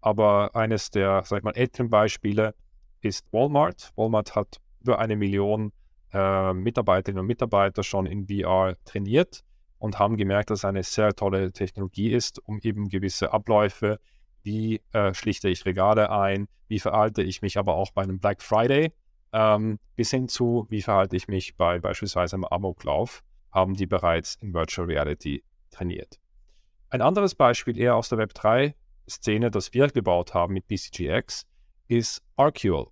Aber 0.00 0.54
eines 0.54 0.90
der, 0.90 1.22
sag 1.24 1.38
ich 1.38 1.44
mal, 1.44 1.56
älteren 1.56 1.90
Beispiele 1.90 2.54
ist 3.00 3.26
Walmart. 3.32 3.92
Walmart 3.96 4.34
hat 4.34 4.60
über 4.80 4.98
eine 4.98 5.16
Million 5.16 5.72
äh, 6.12 6.52
Mitarbeiterinnen 6.52 7.20
und 7.20 7.26
Mitarbeiter 7.26 7.82
schon 7.82 8.06
in 8.06 8.26
VR 8.26 8.76
trainiert 8.84 9.44
und 9.78 9.98
haben 9.98 10.16
gemerkt, 10.16 10.50
dass 10.50 10.60
es 10.60 10.64
eine 10.64 10.82
sehr 10.82 11.14
tolle 11.14 11.52
Technologie 11.52 12.12
ist, 12.12 12.38
um 12.46 12.58
eben 12.62 12.88
gewisse 12.88 13.32
Abläufe, 13.32 14.00
wie 14.42 14.80
äh, 14.92 15.14
schlichte 15.14 15.48
ich 15.48 15.64
Regale 15.66 16.10
ein, 16.10 16.48
wie 16.68 16.80
verhalte 16.80 17.22
ich 17.22 17.42
mich 17.42 17.58
aber 17.58 17.74
auch 17.74 17.90
bei 17.92 18.02
einem 18.02 18.18
Black 18.18 18.42
Friday, 18.42 18.92
ähm, 19.32 19.78
bis 19.96 20.10
hin 20.10 20.28
zu, 20.28 20.66
wie 20.70 20.82
verhalte 20.82 21.16
ich 21.16 21.28
mich 21.28 21.56
bei 21.56 21.78
beispielsweise 21.78 22.36
einem 22.36 22.44
Amoklauf, 22.44 23.22
haben 23.52 23.74
die 23.74 23.86
bereits 23.86 24.36
in 24.36 24.54
Virtual 24.54 24.86
Reality 24.86 25.42
trainiert. 25.70 26.18
Ein 26.90 27.02
anderes 27.02 27.34
Beispiel 27.34 27.78
eher 27.78 27.96
aus 27.96 28.08
der 28.08 28.18
Web3-Szene, 29.08 29.50
das 29.50 29.72
wir 29.72 29.88
gebaut 29.88 30.34
haben 30.34 30.54
mit 30.54 30.68
BCGX, 30.68 31.46
ist 31.88 32.22
Arcual. 32.36 32.86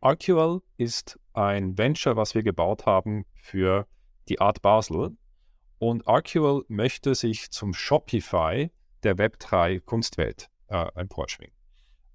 Arcual 0.00 0.60
ist 0.76 1.18
ein 1.34 1.76
Venture, 1.76 2.16
was 2.16 2.34
wir 2.34 2.42
gebaut 2.42 2.86
haben 2.86 3.26
für 3.34 3.86
die 4.28 4.40
Art 4.40 4.62
Basel. 4.62 5.16
Und 5.78 6.06
Arcual 6.08 6.62
möchte 6.68 7.14
sich 7.14 7.50
zum 7.50 7.74
Shopify 7.74 8.70
der 9.02 9.16
Web3 9.16 9.80
Kunstwelt 9.80 10.48
äh, 10.68 10.86
emporschwingen. 10.94 11.54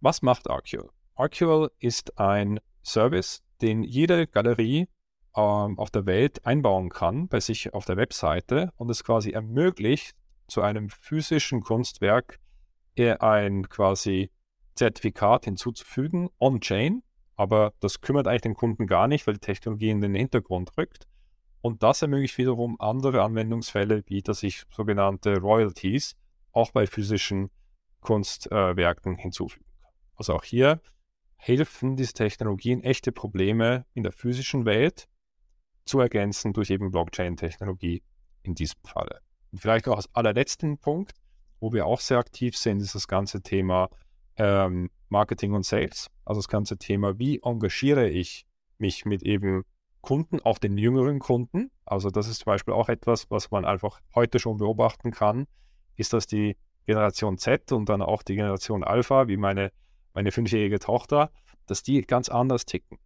Was 0.01 0.21
macht 0.21 0.49
Arcual? 0.49 0.89
Arcual 1.15 1.71
ist 1.79 2.17
ein 2.17 2.59
Service, 2.83 3.43
den 3.61 3.83
jede 3.83 4.27
Galerie 4.27 4.89
ähm, 5.35 5.79
auf 5.79 5.91
der 5.91 6.05
Welt 6.05 6.45
einbauen 6.45 6.89
kann 6.89 7.27
bei 7.27 7.39
sich 7.39 7.73
auf 7.73 7.85
der 7.85 7.95
Webseite 7.95 8.73
und 8.75 8.89
es 8.89 9.03
quasi 9.03 9.31
ermöglicht, 9.31 10.15
zu 10.47 10.61
einem 10.61 10.89
physischen 10.89 11.61
Kunstwerk 11.61 12.39
ein 12.97 13.69
quasi 13.69 14.31
Zertifikat 14.75 15.45
hinzuzufügen, 15.45 16.29
on-chain, 16.39 17.03
aber 17.35 17.73
das 17.79 18.01
kümmert 18.01 18.27
eigentlich 18.27 18.41
den 18.41 18.55
Kunden 18.55 18.87
gar 18.87 19.07
nicht, 19.07 19.25
weil 19.27 19.35
die 19.35 19.39
Technologie 19.39 19.89
in 19.89 20.01
den 20.01 20.15
Hintergrund 20.15 20.77
rückt. 20.77 21.07
Und 21.61 21.81
das 21.81 22.01
ermöglicht 22.01 22.37
wiederum 22.37 22.79
andere 22.79 23.23
Anwendungsfälle, 23.23 24.03
wie 24.07 24.21
dass 24.21 24.43
ich 24.43 24.63
sogenannte 24.69 25.39
Royalties 25.39 26.15
auch 26.51 26.71
bei 26.71 26.87
physischen 26.87 27.49
Kunstwerken 28.01 29.15
hinzufügen 29.15 29.65
kann. 29.81 29.91
Also 30.15 30.33
auch 30.33 30.43
hier 30.43 30.81
helfen 31.37 31.95
diese 31.95 32.13
Technologien, 32.13 32.83
echte 32.83 33.11
Probleme 33.11 33.85
in 33.93 34.03
der 34.03 34.11
physischen 34.11 34.65
Welt 34.65 35.07
zu 35.85 35.99
ergänzen 35.99 36.53
durch 36.53 36.69
eben 36.69 36.91
Blockchain-Technologie 36.91 38.03
in 38.43 38.55
diesem 38.55 38.79
Falle. 38.83 39.19
Und 39.51 39.59
vielleicht 39.59 39.87
auch 39.87 39.97
als 39.97 40.13
allerletzten 40.13 40.77
Punkt, 40.77 41.13
wo 41.63 41.71
wir 41.71 41.85
auch 41.85 42.01
sehr 42.01 42.17
aktiv 42.17 42.57
sind, 42.57 42.81
ist 42.81 42.93
das 42.93 43.07
ganze 43.07 43.41
Thema 43.41 43.89
ähm, 44.35 44.89
Marketing 45.07 45.53
und 45.53 45.65
Sales. 45.65 46.09
Also 46.25 46.39
das 46.39 46.49
ganze 46.49 46.77
Thema, 46.77 47.17
wie 47.19 47.39
engagiere 47.41 48.09
ich 48.09 48.45
mich 48.79 49.05
mit 49.05 49.23
eben 49.23 49.63
Kunden, 50.01 50.41
auch 50.41 50.57
den 50.57 50.77
jüngeren 50.77 51.19
Kunden. 51.19 51.71
Also 51.85 52.09
das 52.09 52.27
ist 52.27 52.39
zum 52.39 52.47
Beispiel 52.47 52.73
auch 52.73 52.89
etwas, 52.89 53.31
was 53.31 53.49
man 53.49 53.63
einfach 53.63 54.01
heute 54.13 54.39
schon 54.39 54.57
beobachten 54.57 55.11
kann, 55.11 55.47
ist, 55.95 56.11
dass 56.11 56.27
die 56.27 56.57
Generation 56.85 57.37
Z 57.37 57.71
und 57.71 57.87
dann 57.87 58.01
auch 58.01 58.23
die 58.23 58.35
Generation 58.35 58.83
Alpha, 58.83 59.29
wie 59.29 59.37
meine, 59.37 59.71
meine 60.13 60.33
fünfjährige 60.33 60.79
Tochter, 60.79 61.31
dass 61.65 61.81
die 61.81 62.01
ganz 62.01 62.27
anders 62.27 62.65
ticken. 62.65 62.97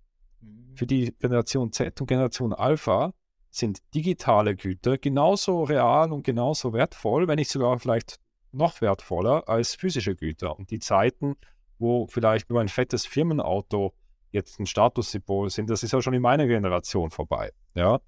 Mhm. 0.42 0.76
Für 0.76 0.88
die 0.88 1.14
Generation 1.20 1.72
Z 1.72 2.02
und 2.02 2.08
Generation 2.08 2.54
Alpha 2.54 3.14
sind 3.52 3.82
digitale 3.94 4.56
Güter 4.56 4.98
genauso 4.98 5.62
real 5.62 6.12
und 6.12 6.24
genauso 6.24 6.74
wertvoll, 6.74 7.28
wenn 7.28 7.36
nicht 7.36 7.52
sogar 7.52 7.78
vielleicht 7.78 8.20
noch 8.52 8.82
wertvoller 8.82 9.48
als 9.48 9.76
physische 9.76 10.16
Güter. 10.16 10.58
Und 10.58 10.72
die 10.72 10.80
Zeiten, 10.80 11.36
wo 11.80 12.08
vielleicht 12.08 12.50
nur 12.50 12.62
ein 12.62 12.70
fettes 12.70 13.06
Firmenauto 13.06 13.94
jetzt 14.32 14.60
ein 14.60 14.66
Statussymbol 14.66 15.50
sind, 15.50 15.70
das 15.70 15.84
ist 15.84 15.94
ja 15.94 16.02
schon 16.02 16.14
in 16.14 16.22
meiner 16.22 16.48
Generation 16.48 17.12
vorbei. 17.12 17.52
Ja? 17.76 18.00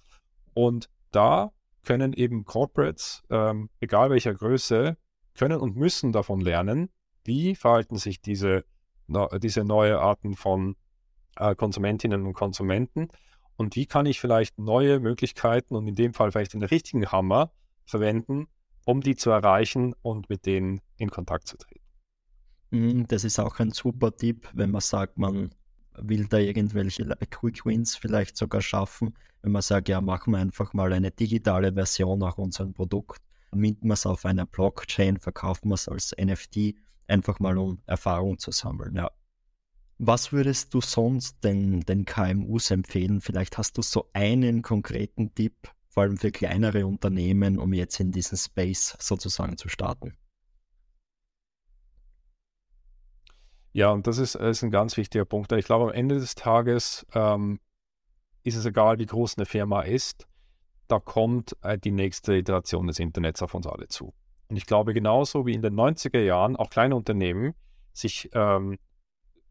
Und 0.54 0.90
da 1.12 1.52
können 1.84 2.14
eben 2.14 2.46
Corporates, 2.46 3.24
ähm, 3.30 3.70
egal 3.80 4.10
welcher 4.10 4.34
Größe, 4.34 4.98
können 5.36 5.60
und 5.60 5.76
müssen 5.76 6.12
davon 6.12 6.42
lernen, 6.42 6.90
wie 7.24 7.56
verhalten 7.56 7.98
sich 7.98 8.22
diese, 8.22 8.66
diese 9.42 9.64
neue 9.64 10.00
Arten 10.00 10.36
von 10.36 10.76
äh, 11.38 11.56
Konsumentinnen 11.56 12.26
und 12.26 12.34
Konsumenten 12.34 13.10
und 13.56 13.76
wie 13.76 13.86
kann 13.86 14.06
ich 14.06 14.20
vielleicht 14.20 14.58
neue 14.60 15.00
Möglichkeiten 15.00 15.76
und 15.76 15.88
in 15.88 15.96
dem 15.96 16.14
Fall 16.14 16.32
vielleicht 16.32 16.54
den 16.54 16.64
richtigen 16.64 17.12
Hammer 17.12 17.52
verwenden, 17.86 18.48
um 18.90 19.02
die 19.02 19.16
zu 19.16 19.30
erreichen 19.30 19.94
und 20.02 20.30
mit 20.32 20.48
denen 20.48 20.82
in 20.98 21.12
Kontakt 21.12 21.48
zu 21.48 21.58
treten. 21.58 21.86
Mhm, 22.72 23.08
das 23.08 23.24
ist 23.24 23.40
auch 23.40 23.60
ein 23.60 23.70
super 23.70 24.16
Tipp, 24.16 24.50
wenn 24.54 24.72
man 24.72 24.82
sagt, 24.82 25.20
man 25.20 25.52
will 25.94 26.26
da 26.26 26.38
irgendwelche 26.38 27.06
Quick 27.30 27.68
Wins 27.68 27.96
vielleicht 27.96 28.36
sogar 28.36 28.62
schaffen. 28.62 29.14
Wenn 29.44 29.52
man 29.52 29.62
sagt, 29.62 29.90
ja, 29.90 30.02
machen 30.02 30.34
wir 30.34 30.40
einfach 30.40 30.74
mal 30.74 30.92
eine 30.92 31.12
digitale 31.12 31.72
Version 31.74 32.18
nach 32.18 32.40
unserem 32.40 32.74
Produkt, 32.74 33.22
minten 33.54 33.88
wir 33.88 33.94
es 33.94 34.08
auf 34.08 34.26
einer 34.26 34.48
Blockchain, 34.48 35.20
verkaufen 35.20 35.70
wir 35.70 35.76
es 35.76 35.88
als 35.88 36.16
NFT, 36.20 36.74
einfach 37.08 37.40
mal 37.40 37.60
um 37.60 37.80
Erfahrung 37.86 38.40
zu 38.40 38.50
sammeln. 38.50 38.96
Ja. 38.96 39.12
Was 40.00 40.32
würdest 40.32 40.74
du 40.74 40.82
sonst 40.82 41.44
den, 41.44 41.82
den 41.82 42.06
KMUs 42.06 42.72
empfehlen? 42.72 43.22
Vielleicht 43.22 43.60
hast 43.60 43.78
du 43.78 43.84
so 43.84 44.10
einen 44.14 44.64
konkreten 44.64 45.36
Tipp, 45.36 45.70
vor 46.00 46.04
allem 46.04 46.16
für 46.16 46.32
kleinere 46.32 46.88
Unternehmen, 46.88 47.60
um 47.60 47.74
jetzt 47.74 48.00
in 48.00 48.14
diesen 48.14 48.38
Space 48.38 48.96
sozusagen 49.02 49.58
zu 49.58 49.68
starten. 49.68 50.14
Ja, 53.74 53.92
und 53.92 54.08
das 54.08 54.18
ist, 54.18 54.36
ist 54.36 54.64
ein 54.64 54.72
ganz 54.72 54.96
wichtiger 54.96 55.26
Punkt. 55.26 55.52
Ich 55.52 55.66
glaube, 55.66 55.90
am 55.90 55.92
Ende 55.92 56.16
des 56.16 56.36
Tages 56.36 57.06
ähm, 57.14 57.60
ist 58.44 58.56
es 58.56 58.64
egal, 58.66 58.98
wie 59.00 59.08
groß 59.08 59.38
eine 59.38 59.46
Firma 59.46 59.82
ist, 59.82 60.26
da 60.88 61.02
kommt 61.02 61.58
äh, 61.64 61.78
die 61.78 61.92
nächste 61.92 62.34
Iteration 62.34 62.88
des 62.88 63.00
Internets 63.00 63.42
auf 63.42 63.54
uns 63.54 63.68
alle 63.68 63.90
zu. 63.90 64.14
Und 64.48 64.56
ich 64.56 64.66
glaube, 64.66 64.94
genauso 64.94 65.46
wie 65.46 65.54
in 65.54 65.62
den 65.62 65.76
90er 65.76 66.22
Jahren 66.22 66.56
auch 66.56 66.70
kleine 66.70 66.96
Unternehmen 66.96 67.56
sich 67.92 68.30
ähm, 68.32 68.80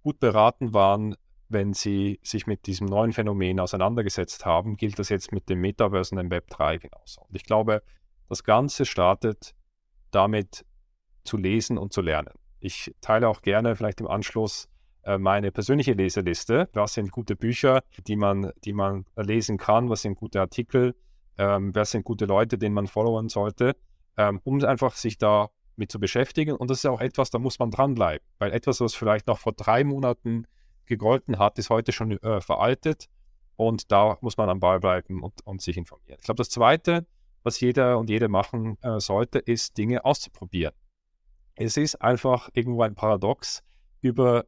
gut 0.02 0.18
beraten 0.18 0.72
waren, 0.72 1.14
wenn 1.48 1.72
sie 1.72 2.20
sich 2.22 2.46
mit 2.46 2.66
diesem 2.66 2.86
neuen 2.86 3.12
Phänomen 3.12 3.60
auseinandergesetzt 3.60 4.44
haben, 4.44 4.76
gilt 4.76 4.98
das 4.98 5.08
jetzt 5.08 5.32
mit 5.32 5.48
dem 5.48 5.60
Metaverse 5.60 6.14
und 6.14 6.18
dem 6.18 6.30
Web 6.30 6.48
3 6.50 6.78
genauso. 6.78 7.22
Und 7.22 7.34
ich 7.34 7.44
glaube, 7.44 7.82
das 8.28 8.44
Ganze 8.44 8.84
startet 8.84 9.54
damit 10.10 10.64
zu 11.24 11.36
lesen 11.36 11.78
und 11.78 11.92
zu 11.92 12.00
lernen. 12.00 12.34
Ich 12.60 12.94
teile 13.00 13.28
auch 13.28 13.42
gerne 13.42 13.76
vielleicht 13.76 14.00
im 14.00 14.08
Anschluss 14.08 14.68
äh, 15.04 15.16
meine 15.16 15.52
persönliche 15.52 15.92
Leseliste. 15.92 16.68
Was 16.72 16.94
sind 16.94 17.10
gute 17.12 17.36
Bücher, 17.36 17.82
die 18.06 18.16
man, 18.16 18.52
die 18.64 18.72
man 18.72 19.06
lesen 19.16 19.56
kann? 19.56 19.88
Was 19.88 20.02
sind 20.02 20.16
gute 20.16 20.40
Artikel? 20.40 20.94
Ähm, 21.38 21.74
wer 21.74 21.84
sind 21.84 22.04
gute 22.04 22.26
Leute, 22.26 22.58
denen 22.58 22.74
man 22.74 22.88
followen 22.88 23.28
sollte? 23.28 23.76
Ähm, 24.16 24.40
um 24.44 24.62
einfach 24.64 24.96
sich 24.96 25.16
da 25.18 25.50
mit 25.76 25.92
zu 25.92 26.00
beschäftigen. 26.00 26.56
Und 26.56 26.70
das 26.70 26.78
ist 26.78 26.86
auch 26.86 27.00
etwas, 27.00 27.30
da 27.30 27.38
muss 27.38 27.58
man 27.58 27.70
dranbleiben. 27.70 28.26
Weil 28.38 28.52
etwas, 28.52 28.80
was 28.80 28.94
vielleicht 28.94 29.28
noch 29.28 29.38
vor 29.38 29.52
drei 29.52 29.84
Monaten 29.84 30.46
gegolten 30.88 31.38
hat, 31.38 31.58
ist 31.58 31.70
heute 31.70 31.92
schon 31.92 32.12
äh, 32.22 32.40
veraltet. 32.40 33.08
Und 33.56 33.90
da 33.90 34.18
muss 34.20 34.36
man 34.36 34.48
am 34.48 34.60
Ball 34.60 34.80
bleiben 34.80 35.22
und, 35.22 35.44
und 35.44 35.60
sich 35.60 35.76
informieren. 35.76 36.18
Ich 36.18 36.24
glaube, 36.24 36.38
das 36.38 36.50
Zweite, 36.50 37.06
was 37.42 37.60
jeder 37.60 37.98
und 37.98 38.08
jede 38.08 38.28
machen 38.28 38.78
äh, 38.82 39.00
sollte, 39.00 39.38
ist, 39.38 39.76
Dinge 39.78 40.04
auszuprobieren. 40.04 40.74
Es 41.56 41.76
ist 41.76 41.96
einfach 41.96 42.50
irgendwo 42.52 42.82
ein 42.82 42.94
Paradox, 42.94 43.64
über 44.00 44.46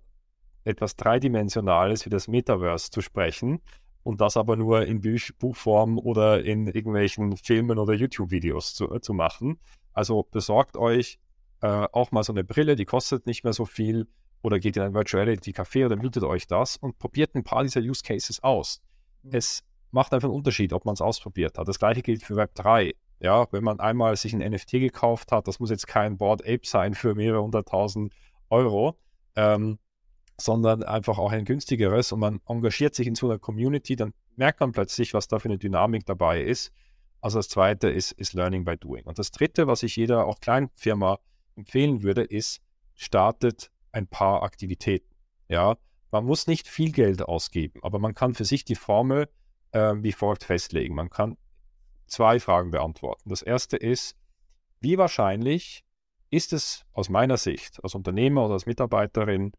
etwas 0.65 0.97
Dreidimensionales 0.97 2.07
wie 2.07 2.11
das 2.11 2.29
Metaverse 2.29 2.91
zu 2.91 3.01
sprechen 3.01 3.61
und 4.03 4.21
das 4.21 4.37
aber 4.37 4.57
nur 4.57 4.87
in 4.87 5.01
Buch 5.01 5.31
Buchform 5.39 5.99
oder 5.99 6.45
in 6.45 6.67
irgendwelchen 6.67 7.37
Filmen 7.37 7.79
oder 7.79 7.95
YouTube-Videos 7.95 8.75
zu, 8.75 8.93
äh, 8.95 9.01
zu 9.01 9.13
machen. 9.13 9.59
Also 9.93 10.27
besorgt 10.31 10.77
euch 10.77 11.19
äh, 11.63 11.67
auch 11.67 12.13
mal 12.13 12.23
so 12.23 12.33
eine 12.33 12.45
Brille, 12.45 12.77
die 12.77 12.85
kostet 12.85 13.27
nicht 13.27 13.45
mehr 13.45 13.53
so 13.53 13.67
viel 13.67 14.07
oder 14.43 14.59
geht 14.59 14.77
in 14.77 14.83
ein 14.83 14.95
Virtual 14.95 15.25
Reality 15.25 15.51
Café 15.53 15.87
oder 15.87 15.97
mietet 15.97 16.23
euch 16.23 16.47
das 16.47 16.77
und 16.77 16.99
probiert 16.99 17.35
ein 17.35 17.45
paar 17.45 17.63
dieser 17.63 17.81
Use 17.81 18.03
Cases 18.03 18.43
aus. 18.43 18.83
Mhm. 19.23 19.31
Es 19.35 19.63
macht 19.91 20.13
einfach 20.15 20.29
einen 20.29 20.37
Unterschied, 20.37 20.73
ob 20.73 20.85
man 20.85 20.95
es 20.95 21.01
ausprobiert 21.01 21.59
hat. 21.59 21.69
Das 21.69 21.79
gleiche 21.79 22.03
gilt 22.03 22.23
für 22.23 22.37
Web 22.37 22.55
3. 22.55 22.95
Ja, 23.21 23.47
wenn 23.53 23.65
man 23.65 23.81
einmal 23.81 24.17
sich 24.17 24.33
ein 24.33 24.39
NFT 24.39 24.73
gekauft 24.73 25.31
hat, 25.31 25.47
das 25.47 25.61
muss 25.61 25.71
jetzt 25.71 25.87
kein 25.87 26.17
Board 26.17 26.43
Ape 26.43 26.61
sein 26.65 26.95
für 26.95 27.15
mehrere 27.15 27.43
hunderttausend 27.43 28.15
Euro, 28.49 28.99
ähm, 29.37 29.79
sondern 30.41 30.83
einfach 30.83 31.19
auch 31.19 31.31
ein 31.31 31.45
günstigeres 31.45 32.13
und 32.13 32.21
man 32.21 32.41
engagiert 32.49 32.95
sich 32.95 33.07
in 33.07 33.15
so 33.15 33.29
einer 33.29 33.39
Community, 33.39 33.95
dann 33.95 34.15
merkt 34.37 34.61
man 34.61 34.73
plötzlich, 34.73 35.13
was 35.13 35.29
da 35.29 35.39
für 35.39 35.49
eine 35.49 35.59
Dynamik 35.59 36.07
dabei 36.07 36.43
ist. 36.43 36.73
Also 37.21 37.39
das 37.39 37.49
zweite 37.49 37.91
ist, 37.91 38.13
ist 38.13 38.33
Learning 38.33 38.65
by 38.65 38.79
Doing. 38.79 39.05
Und 39.05 39.19
das 39.19 39.31
dritte, 39.31 39.67
was 39.67 39.83
ich 39.83 39.97
jeder 39.97 40.27
auch 40.27 40.41
Kleinfirma 40.41 41.19
empfehlen 41.57 42.03
würde, 42.03 42.23
ist, 42.23 42.63
startet 42.95 43.71
ein 43.93 44.07
paar 44.07 44.43
Aktivitäten. 44.43 45.15
Ja, 45.49 45.77
man 46.11 46.25
muss 46.25 46.47
nicht 46.47 46.69
viel 46.69 46.93
Geld 46.93 47.23
ausgeben, 47.23 47.81
aber 47.83 47.99
man 47.99 48.15
kann 48.15 48.35
für 48.35 48.45
sich 48.45 48.65
die 48.65 48.75
Formel 48.75 49.29
äh, 49.73 49.95
wie 49.99 50.13
folgt 50.13 50.45
festlegen. 50.45 50.95
Man 50.95 51.11
kann 51.11 51.37
zwei 52.07 52.41
Fragen 52.41 52.71
beantworten. 52.71 53.29
Das 53.29 53.43
erste 53.43 53.77
ist, 53.77 54.17
wie 54.81 54.99
wahrscheinlich 54.99 55.85
ist 56.31 56.53
es 56.53 56.85
aus 56.93 57.09
meiner 57.09 57.37
Sicht, 57.37 57.83
als 57.83 57.95
Unternehmer 57.95 58.45
oder 58.45 58.55
als 58.55 58.67
Mitarbeiterin, 58.67 59.53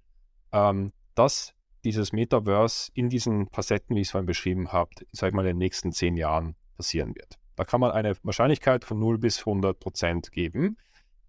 ähm, 0.51 0.93
dass 1.15 1.53
dieses 1.83 2.13
Metaverse 2.13 2.91
in 2.93 3.09
diesen 3.09 3.47
Facetten, 3.49 3.95
wie 3.95 4.01
ich 4.01 4.07
es 4.07 4.11
vorhin 4.11 4.25
beschrieben 4.25 4.71
habe, 4.71 4.91
sag 5.11 5.33
mal 5.33 5.41
in 5.41 5.55
den 5.55 5.57
nächsten 5.57 5.91
zehn 5.91 6.15
Jahren 6.15 6.55
passieren 6.77 7.15
wird. 7.15 7.39
Da 7.55 7.65
kann 7.65 7.81
man 7.81 7.91
eine 7.91 8.15
Wahrscheinlichkeit 8.23 8.85
von 8.85 8.99
0 8.99 9.17
bis 9.17 9.39
100 9.39 9.79
Prozent 9.79 10.31
geben. 10.31 10.77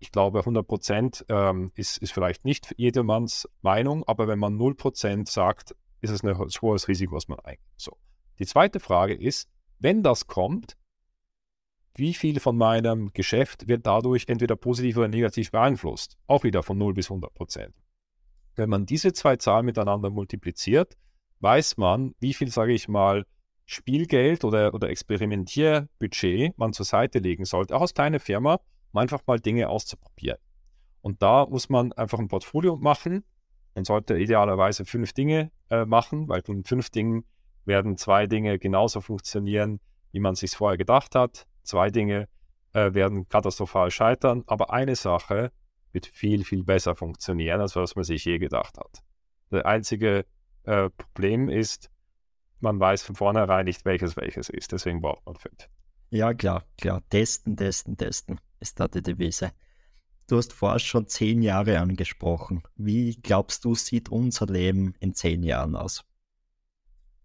Ich 0.02 0.10
glaube, 0.10 0.40
100 0.40 0.66
Prozent 0.66 1.24
ähm, 1.28 1.70
ist, 1.76 1.98
ist 1.98 2.12
vielleicht 2.12 2.44
nicht 2.44 2.74
jedermanns 2.76 3.48
Meinung, 3.60 4.02
aber 4.08 4.26
wenn 4.26 4.40
man 4.40 4.56
0 4.56 4.74
Prozent 4.74 5.28
sagt, 5.28 5.76
ist 6.00 6.10
es 6.10 6.24
ein 6.24 6.36
hohes 6.36 6.88
Risiko, 6.88 7.14
was 7.14 7.28
man 7.28 7.38
eingeht. 7.38 7.62
So. 7.76 7.96
Die 8.40 8.46
zweite 8.46 8.80
Frage 8.80 9.14
ist, 9.14 9.48
wenn 9.78 10.02
das 10.02 10.26
kommt, 10.26 10.76
wie 11.94 12.14
viel 12.14 12.40
von 12.40 12.56
meinem 12.56 13.12
Geschäft 13.12 13.68
wird 13.68 13.86
dadurch 13.86 14.24
entweder 14.26 14.56
positiv 14.56 14.96
oder 14.96 15.06
negativ 15.06 15.52
beeinflusst? 15.52 16.18
Auch 16.26 16.42
wieder 16.42 16.64
von 16.64 16.78
0 16.78 16.94
bis 16.94 17.08
100 17.08 17.32
Prozent. 17.32 17.72
Wenn 18.56 18.70
man 18.70 18.86
diese 18.86 19.12
zwei 19.12 19.36
Zahlen 19.36 19.66
miteinander 19.66 20.10
multipliziert, 20.10 20.96
weiß 21.38 21.76
man, 21.76 22.16
wie 22.18 22.34
viel, 22.34 22.50
sage 22.50 22.72
ich 22.72 22.88
mal, 22.88 23.24
Spielgeld 23.66 24.42
oder, 24.42 24.74
oder 24.74 24.90
Experimentierbudget 24.90 26.58
man 26.58 26.72
zur 26.72 26.86
Seite 26.86 27.20
legen 27.20 27.44
sollte, 27.44 27.76
auch 27.76 27.82
als 27.82 27.94
kleine 27.94 28.18
Firma, 28.18 28.58
um 28.92 28.98
einfach 28.98 29.20
mal 29.26 29.40
Dinge 29.40 29.68
auszuprobieren. 29.68 30.38
Und 31.00 31.22
da 31.22 31.46
muss 31.46 31.68
man 31.68 31.92
einfach 31.92 32.18
ein 32.18 32.28
Portfolio 32.28 32.76
machen. 32.76 33.24
Man 33.74 33.84
sollte 33.84 34.16
idealerweise 34.16 34.84
fünf 34.84 35.12
Dinge 35.12 35.50
äh, 35.70 35.84
machen, 35.84 36.28
weil 36.28 36.42
von 36.42 36.64
fünf 36.64 36.90
Dingen 36.90 37.24
werden 37.64 37.96
zwei 37.96 38.26
Dinge 38.26 38.58
genauso 38.58 39.00
funktionieren, 39.00 39.80
wie 40.12 40.20
man 40.20 40.34
sich 40.34 40.52
vorher 40.52 40.78
gedacht 40.78 41.14
hat. 41.14 41.46
Zwei 41.62 41.90
Dinge 41.90 42.28
äh, 42.72 42.94
werden 42.94 43.28
katastrophal 43.28 43.90
scheitern, 43.90 44.44
aber 44.46 44.72
eine 44.72 44.94
Sache 44.94 45.52
wird 45.92 46.06
viel, 46.06 46.44
viel 46.44 46.64
besser 46.64 46.94
funktionieren, 46.94 47.60
als 47.60 47.76
was 47.76 47.96
man 47.96 48.04
sich 48.04 48.24
je 48.24 48.38
gedacht 48.38 48.78
hat. 48.78 49.02
Das 49.50 49.64
einzige 49.64 50.24
äh, 50.64 50.88
Problem 50.90 51.48
ist, 51.48 51.90
man 52.60 52.78
weiß 52.78 53.02
von 53.02 53.16
vornherein 53.16 53.64
nicht, 53.64 53.84
welches 53.84 54.16
welches 54.16 54.48
ist. 54.48 54.72
Deswegen 54.72 55.00
braucht 55.00 55.26
man 55.26 55.34
fünf. 55.34 55.68
Ja, 56.10 56.32
klar, 56.32 56.64
klar. 56.78 57.02
Testen, 57.10 57.56
testen, 57.56 57.96
testen 57.96 58.38
ist 58.62 58.80
da 58.80 58.88
die 58.88 59.02
Devise. 59.02 59.52
Du 60.28 60.38
hast 60.38 60.52
vorher 60.52 60.78
schon 60.78 61.08
zehn 61.08 61.42
Jahre 61.42 61.78
angesprochen. 61.80 62.62
Wie 62.76 63.16
glaubst 63.16 63.64
du, 63.64 63.74
sieht 63.74 64.08
unser 64.08 64.46
Leben 64.46 64.94
in 65.00 65.14
zehn 65.14 65.42
Jahren 65.42 65.76
aus? 65.76 66.04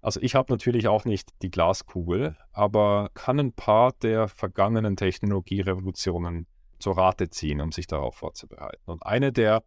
Also 0.01 0.19
ich 0.21 0.35
habe 0.35 0.51
natürlich 0.51 0.87
auch 0.87 1.05
nicht 1.05 1.31
die 1.41 1.51
Glaskugel, 1.51 2.37
aber 2.51 3.09
kann 3.13 3.39
ein 3.39 3.53
paar 3.53 3.93
der 3.93 4.27
vergangenen 4.27 4.95
Technologierevolutionen 4.95 6.47
zur 6.79 6.97
Rate 6.97 7.29
ziehen, 7.29 7.61
um 7.61 7.71
sich 7.71 7.87
darauf 7.87 8.15
vorzubereiten. 8.15 8.83
Und 8.85 9.05
eine 9.05 9.31
der, 9.31 9.63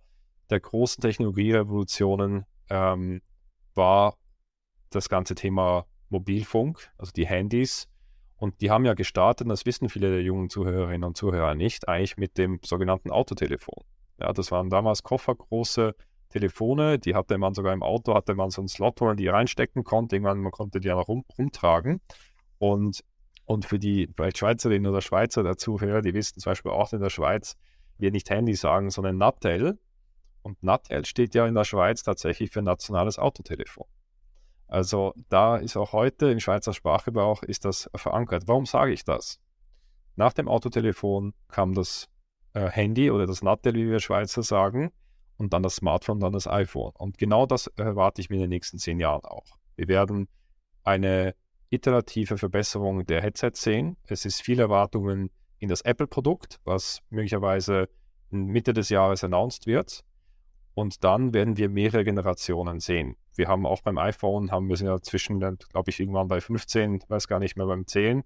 der 0.48 0.61
großen 0.61 1.00
Technologierevolutionen 1.00 2.44
ähm, 2.68 3.22
war 3.74 4.16
das 4.90 5.09
ganze 5.09 5.35
Thema 5.35 5.87
Mobilfunk, 6.09 6.90
also 6.98 7.12
die 7.12 7.26
Handys. 7.26 7.88
Und 8.40 8.61
die 8.61 8.70
haben 8.70 8.85
ja 8.85 8.94
gestartet, 8.94 9.48
das 9.48 9.66
wissen 9.66 9.88
viele 9.88 10.11
der 10.11 10.22
jungen 10.22 10.48
Zuhörerinnen 10.48 11.05
und 11.05 11.16
Zuhörer 11.16 11.55
nicht, 11.55 11.87
eigentlich 11.88 12.16
mit 12.16 12.38
dem 12.38 12.59
sogenannten 12.64 13.11
Autotelefon. 13.11 13.85
Ja, 14.18 14.33
das 14.33 14.50
waren 14.50 14.70
damals 14.70 15.03
koffergroße 15.03 15.94
Telefone, 16.31 16.98
die 16.98 17.14
hatte 17.14 17.38
man 17.38 17.55
sogar 17.55 17.72
im 17.72 17.83
Auto, 17.83 18.14
hatte 18.14 18.35
man 18.35 18.50
so 18.50 18.62
einen 18.62 18.68
Slot, 18.68 19.00
wo 19.00 19.05
man 19.05 19.16
die 19.16 19.29
reinstecken 19.29 19.85
konnte. 19.85 20.16
Irgendwann 20.16 20.38
man 20.38 20.53
konnte 20.53 20.81
die 20.81 20.88
ja 20.88 20.94
noch 20.94 21.09
rum, 21.09 21.24
rumtragen. 21.38 22.00
Und 22.59 23.05
und 23.50 23.64
für 23.64 23.81
die 23.81 24.09
vielleicht 24.14 24.38
Schweizerinnen 24.38 24.88
oder 24.88 25.00
Schweizer 25.00 25.42
der 25.42 25.57
Zuhörer, 25.57 26.03
die 26.03 26.14
wissen 26.14 26.38
zum 26.38 26.50
Beispiel 26.50 26.70
auch 26.70 26.92
in 26.92 27.00
der 27.00 27.11
Schweiz, 27.11 27.57
wir 27.98 28.12
nicht 28.12 28.31
Handy 28.31 28.55
sagen, 28.55 28.90
sondern 28.90 29.18
Nattel. 29.18 29.81
Und 30.42 30.62
Nattel 30.62 31.05
steht 31.05 31.35
ja 31.35 31.48
in 31.48 31.57
der 31.57 31.64
Schweiz 31.64 32.05
tatsächlich 32.05 32.50
für 32.50 32.62
nationales 32.62 33.18
Autotelefon. 33.18 33.87
Also 34.70 35.14
da 35.28 35.56
ist 35.56 35.76
auch 35.76 35.92
heute 35.92 36.30
im 36.30 36.38
Schweizer 36.38 36.72
Sprachgebrauch 36.72 37.42
ist 37.42 37.64
das 37.64 37.90
verankert. 37.96 38.44
Warum 38.46 38.66
sage 38.66 38.92
ich 38.92 39.04
das? 39.04 39.40
Nach 40.14 40.33
dem 40.33 40.46
Autotelefon 40.46 41.35
kam 41.48 41.74
das 41.74 42.09
äh, 42.54 42.68
Handy 42.68 43.11
oder 43.11 43.26
das 43.26 43.42
Nattel, 43.42 43.74
wie 43.74 43.90
wir 43.90 43.98
Schweizer 43.98 44.44
sagen, 44.44 44.92
und 45.38 45.52
dann 45.52 45.64
das 45.64 45.76
Smartphone, 45.76 46.20
dann 46.20 46.33
das 46.33 46.46
iPhone. 46.46 46.92
Und 46.96 47.18
genau 47.18 47.46
das 47.46 47.66
erwarte 47.76 48.20
ich 48.20 48.30
mir 48.30 48.37
in 48.37 48.42
den 48.42 48.50
nächsten 48.50 48.78
zehn 48.78 49.00
Jahren 49.00 49.24
auch. 49.24 49.59
Wir 49.74 49.88
werden 49.88 50.28
eine 50.85 51.35
iterative 51.70 52.38
Verbesserung 52.38 53.04
der 53.04 53.22
Headsets 53.22 53.62
sehen. 53.62 53.96
Es 54.06 54.24
ist 54.24 54.40
viel 54.40 54.61
Erwartungen 54.61 55.30
in 55.59 55.68
das 55.68 55.80
Apple-Produkt, 55.80 56.61
was 56.62 57.00
möglicherweise 57.11 57.88
Mitte 58.30 58.72
des 58.72 58.88
Jahres 58.88 59.24
announced 59.24 59.66
wird. 59.66 60.04
Und 60.74 61.04
dann 61.04 61.35
werden 61.35 61.56
wir 61.56 61.68
mehrere 61.68 62.04
Generationen 62.04 62.80
sehen. 62.80 63.16
Wir 63.37 63.48
haben 63.48 63.66
auch 63.66 63.83
beim 63.83 63.98
iPhone, 63.98 64.50
haben 64.50 64.68
wir 64.68 64.76
sind 64.76 64.87
ja 64.87 65.00
zwischen, 65.00 65.40
glaube 65.40 65.90
ich, 65.90 66.00
irgendwann 66.00 66.28
bei 66.28 66.40
15, 66.40 67.04
weiß 67.09 67.28
gar 67.28 67.38
nicht 67.38 67.56
mehr 67.56 67.66
beim 67.66 67.87
10. 67.87 68.22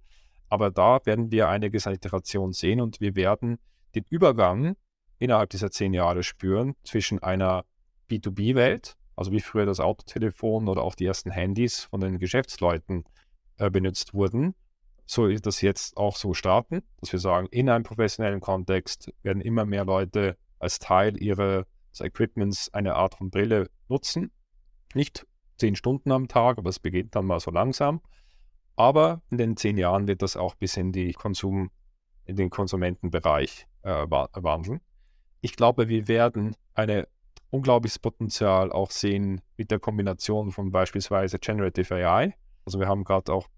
Aber 0.48 0.70
da 0.70 1.00
werden 1.04 1.30
wir 1.30 1.48
einiges 1.48 1.86
an 1.86 1.94
Iterationen 1.94 2.52
sehen 2.52 2.80
und 2.80 3.00
wir 3.00 3.16
werden 3.16 3.58
den 3.94 4.04
Übergang 4.10 4.76
innerhalb 5.18 5.50
dieser 5.50 5.70
zehn 5.70 5.94
Jahre 5.94 6.22
spüren 6.22 6.74
zwischen 6.84 7.22
einer 7.22 7.64
B2B-Welt, 8.10 8.96
also 9.16 9.32
wie 9.32 9.40
früher 9.40 9.66
das 9.66 9.80
Autotelefon 9.80 10.68
oder 10.68 10.82
auch 10.82 10.94
die 10.94 11.06
ersten 11.06 11.30
Handys 11.30 11.84
von 11.84 12.00
den 12.00 12.18
Geschäftsleuten 12.18 13.04
äh, 13.56 13.70
benutzt 13.70 14.14
wurden, 14.14 14.54
soll 15.06 15.38
das 15.38 15.60
jetzt 15.60 15.96
auch 15.96 16.16
so 16.16 16.34
starten, 16.34 16.82
dass 17.00 17.12
wir 17.12 17.20
sagen, 17.20 17.46
in 17.50 17.68
einem 17.68 17.84
professionellen 17.84 18.40
Kontext 18.40 19.12
werden 19.22 19.42
immer 19.42 19.64
mehr 19.64 19.84
Leute 19.84 20.36
als 20.58 20.78
Teil 20.78 21.20
ihres 21.22 21.64
Equipments 22.00 22.72
eine 22.72 22.94
Art 22.94 23.14
von 23.14 23.30
Brille 23.30 23.68
nutzen. 23.88 24.30
Nicht 24.94 25.26
zehn 25.56 25.76
Stunden 25.76 26.12
am 26.12 26.28
Tag, 26.28 26.58
aber 26.58 26.70
es 26.70 26.78
beginnt 26.78 27.14
dann 27.14 27.26
mal 27.26 27.40
so 27.40 27.50
langsam. 27.50 28.00
Aber 28.76 29.22
in 29.30 29.38
den 29.38 29.56
zehn 29.56 29.76
Jahren 29.76 30.08
wird 30.08 30.22
das 30.22 30.36
auch 30.36 30.54
bis 30.56 30.76
in 30.76 30.92
die 30.92 31.12
Konsum, 31.12 31.70
in 32.24 32.36
den 32.36 32.50
Konsumentenbereich 32.50 33.66
äh, 33.82 34.06
wandeln. 34.08 34.80
Ich 35.40 35.56
glaube, 35.56 35.88
wir 35.88 36.08
werden 36.08 36.56
ein 36.74 37.04
unglaubliches 37.50 37.98
Potenzial 37.98 38.72
auch 38.72 38.90
sehen 38.90 39.40
mit 39.56 39.70
der 39.70 39.78
Kombination 39.78 40.50
von 40.50 40.72
beispielsweise 40.72 41.38
Generative 41.38 41.94
AI, 41.94 42.34
also 42.64 42.80
wir 42.80 42.88
haben 42.88 43.04
gerade 43.04 43.32
auch 43.32 43.48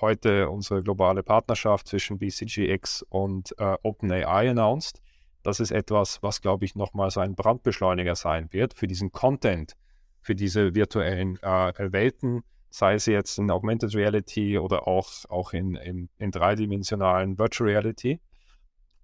heute 0.00 0.48
unsere 0.48 0.82
globale 0.82 1.22
Partnerschaft 1.22 1.88
zwischen 1.88 2.18
BCGX 2.18 3.04
und 3.08 3.54
äh, 3.58 3.76
OpenAI 3.82 4.50
announced. 4.50 5.00
Das 5.44 5.60
ist 5.60 5.70
etwas, 5.70 6.22
was, 6.22 6.40
glaube 6.40 6.64
ich, 6.64 6.74
nochmal 6.74 7.10
so 7.10 7.20
ein 7.20 7.36
Brandbeschleuniger 7.36 8.16
sein 8.16 8.52
wird 8.52 8.74
für 8.74 8.86
diesen 8.86 9.12
Content, 9.12 9.76
für 10.20 10.34
diese 10.34 10.74
virtuellen 10.74 11.40
äh, 11.42 11.92
Welten, 11.92 12.42
sei 12.70 12.94
es 12.94 13.06
jetzt 13.06 13.38
in 13.38 13.50
Augmented 13.50 13.94
Reality 13.94 14.58
oder 14.58 14.88
auch, 14.88 15.08
auch 15.28 15.52
in, 15.52 15.76
in, 15.76 16.08
in 16.16 16.30
dreidimensionalen 16.30 17.38
Virtual 17.38 17.70
Reality. 17.70 18.20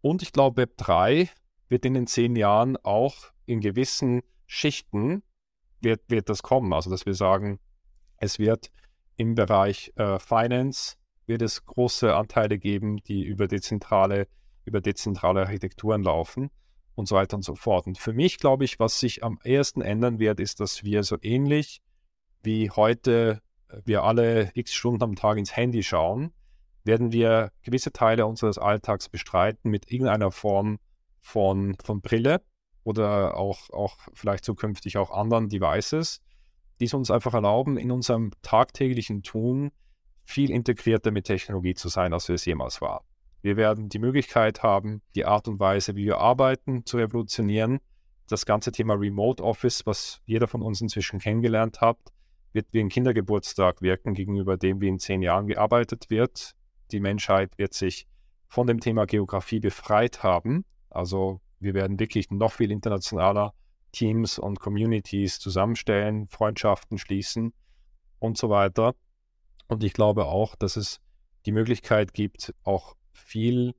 Und 0.00 0.22
ich 0.22 0.32
glaube, 0.32 0.62
Web 0.62 0.78
3 0.78 1.28
wird 1.68 1.84
in 1.84 1.94
den 1.94 2.06
zehn 2.06 2.34
Jahren 2.34 2.78
auch 2.78 3.16
in 3.44 3.60
gewissen 3.60 4.22
Schichten 4.46 5.22
wird, 5.82 6.00
wird 6.08 6.30
das 6.30 6.42
kommen. 6.42 6.72
Also 6.72 6.90
dass 6.90 7.04
wir 7.04 7.14
sagen, 7.14 7.60
es 8.16 8.38
wird 8.38 8.70
im 9.16 9.34
Bereich 9.34 9.92
äh, 9.96 10.18
Finance 10.18 10.96
wird 11.26 11.42
es 11.42 11.66
große 11.66 12.14
Anteile 12.14 12.58
geben, 12.58 12.96
die 13.04 13.22
über 13.22 13.46
dezentrale, 13.46 14.26
über 14.64 14.80
dezentrale 14.80 15.40
Architekturen 15.40 16.02
laufen 16.02 16.50
und 16.94 17.06
so 17.06 17.16
weiter 17.16 17.36
und 17.36 17.42
so 17.42 17.54
fort. 17.54 17.86
Und 17.86 17.98
für 17.98 18.12
mich, 18.12 18.38
glaube 18.38 18.64
ich, 18.64 18.78
was 18.78 19.00
sich 19.00 19.24
am 19.24 19.38
ehesten 19.44 19.82
ändern 19.82 20.18
wird, 20.18 20.40
ist, 20.40 20.60
dass 20.60 20.84
wir 20.84 21.02
so 21.02 21.16
ähnlich 21.22 21.80
wie 22.42 22.70
heute 22.70 23.40
äh, 23.68 23.80
wir 23.84 24.02
alle 24.04 24.50
x 24.54 24.72
Stunden 24.72 25.02
am 25.02 25.16
Tag 25.16 25.38
ins 25.38 25.56
Handy 25.56 25.82
schauen, 25.82 26.32
werden 26.84 27.12
wir 27.12 27.52
gewisse 27.62 27.92
Teile 27.92 28.26
unseres 28.26 28.58
Alltags 28.58 29.08
bestreiten 29.08 29.70
mit 29.70 29.90
irgendeiner 29.90 30.30
Form 30.30 30.78
von, 31.20 31.76
von 31.82 32.00
Brille 32.00 32.40
oder 32.84 33.36
auch, 33.36 33.70
auch 33.70 33.98
vielleicht 34.14 34.44
zukünftig 34.44 34.96
auch 34.96 35.10
anderen 35.10 35.48
Devices, 35.48 36.20
die 36.80 36.86
es 36.86 36.94
uns 36.94 37.10
einfach 37.10 37.34
erlauben, 37.34 37.76
in 37.76 37.90
unserem 37.90 38.30
tagtäglichen 38.42 39.22
Tun 39.22 39.70
viel 40.24 40.50
integrierter 40.50 41.10
mit 41.10 41.26
Technologie 41.26 41.74
zu 41.74 41.88
sein, 41.88 42.14
als 42.14 42.28
wir 42.28 42.36
es 42.36 42.44
jemals 42.44 42.80
waren. 42.80 43.04
Wir 43.42 43.56
werden 43.56 43.88
die 43.88 43.98
Möglichkeit 43.98 44.62
haben, 44.62 45.02
die 45.14 45.24
Art 45.24 45.48
und 45.48 45.58
Weise, 45.58 45.96
wie 45.96 46.04
wir 46.04 46.18
arbeiten, 46.18 46.84
zu 46.84 46.98
revolutionieren. 46.98 47.80
Das 48.28 48.44
ganze 48.46 48.70
Thema 48.70 48.94
Remote 48.94 49.42
Office, 49.42 49.86
was 49.86 50.20
jeder 50.26 50.46
von 50.46 50.62
uns 50.62 50.80
inzwischen 50.80 51.18
kennengelernt 51.18 51.80
hat, 51.80 51.98
wird 52.52 52.66
wie 52.72 52.80
ein 52.80 52.88
Kindergeburtstag 52.88 53.80
wirken 53.80 54.14
gegenüber 54.14 54.56
dem, 54.56 54.80
wie 54.80 54.88
in 54.88 54.98
zehn 54.98 55.22
Jahren 55.22 55.46
gearbeitet 55.46 56.10
wird. 56.10 56.52
Die 56.90 57.00
Menschheit 57.00 57.56
wird 57.58 57.74
sich 57.74 58.06
von 58.48 58.66
dem 58.66 58.80
Thema 58.80 59.06
Geografie 59.06 59.60
befreit 59.60 60.22
haben. 60.22 60.64
Also 60.90 61.40
wir 61.60 61.74
werden 61.74 61.98
wirklich 61.98 62.30
noch 62.30 62.52
viel 62.52 62.70
internationaler 62.70 63.54
Teams 63.92 64.38
und 64.38 64.60
Communities 64.60 65.38
zusammenstellen, 65.38 66.28
Freundschaften 66.28 66.98
schließen 66.98 67.52
und 68.18 68.36
so 68.36 68.50
weiter. 68.50 68.94
Und 69.68 69.84
ich 69.84 69.92
glaube 69.92 70.26
auch, 70.26 70.56
dass 70.56 70.76
es 70.76 71.00
die 71.46 71.52
Möglichkeit 71.52 72.12
gibt, 72.12 72.54
auch 72.64 72.96
viel 73.20 73.74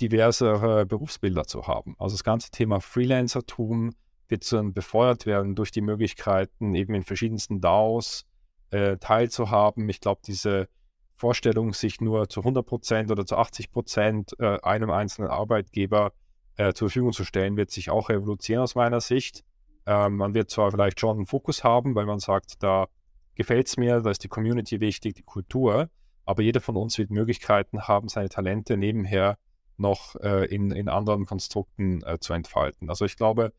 diversere 0.00 0.86
Berufsbilder 0.86 1.44
zu 1.44 1.66
haben. 1.66 1.94
Also 1.98 2.14
das 2.14 2.24
ganze 2.24 2.50
Thema 2.50 2.80
Freelancertum 2.80 3.94
wird 4.28 4.50
dann 4.52 4.72
befeuert 4.72 5.26
werden 5.26 5.54
durch 5.54 5.70
die 5.70 5.80
Möglichkeiten, 5.80 6.74
eben 6.74 6.94
in 6.94 7.02
verschiedensten 7.02 7.60
DAOs 7.60 8.26
äh, 8.70 8.96
teilzuhaben. 8.98 9.88
Ich 9.88 10.00
glaube, 10.00 10.20
diese 10.26 10.68
Vorstellung, 11.14 11.72
sich 11.72 12.00
nur 12.00 12.28
zu 12.28 12.40
100 12.40 12.66
Prozent 12.66 13.10
oder 13.10 13.24
zu 13.24 13.36
80 13.36 13.70
Prozent 13.70 14.32
äh, 14.38 14.58
einem 14.62 14.90
einzelnen 14.90 15.30
Arbeitgeber 15.30 16.12
äh, 16.56 16.72
zur 16.72 16.88
Verfügung 16.88 17.12
zu 17.12 17.24
stellen, 17.24 17.56
wird 17.56 17.70
sich 17.70 17.90
auch 17.90 18.10
revolutionieren 18.10 18.64
aus 18.64 18.74
meiner 18.74 19.00
Sicht. 19.00 19.44
Ähm, 19.86 20.16
man 20.16 20.34
wird 20.34 20.50
zwar 20.50 20.70
vielleicht 20.70 21.00
schon 21.00 21.16
einen 21.16 21.26
Fokus 21.26 21.64
haben, 21.64 21.94
weil 21.94 22.06
man 22.06 22.18
sagt, 22.18 22.62
da 22.62 22.88
gefällt 23.34 23.68
es 23.68 23.76
mir, 23.76 24.00
da 24.00 24.10
ist 24.10 24.24
die 24.24 24.28
Community 24.28 24.80
wichtig, 24.80 25.14
die 25.14 25.22
Kultur, 25.22 25.88
aber 26.26 26.42
jeder 26.42 26.60
von 26.60 26.76
uns 26.76 26.98
wird 26.98 27.10
Möglichkeiten 27.10 27.82
haben, 27.82 28.08
seine 28.08 28.28
Talente 28.28 28.76
nebenher 28.76 29.38
noch 29.78 30.16
äh, 30.16 30.44
in, 30.46 30.70
in 30.72 30.88
anderen 30.88 31.24
Konstrukten 31.24 32.02
äh, 32.02 32.18
zu 32.18 32.32
entfalten. 32.32 32.90
Also 32.90 33.04
ich 33.04 33.16
glaube, 33.16 33.52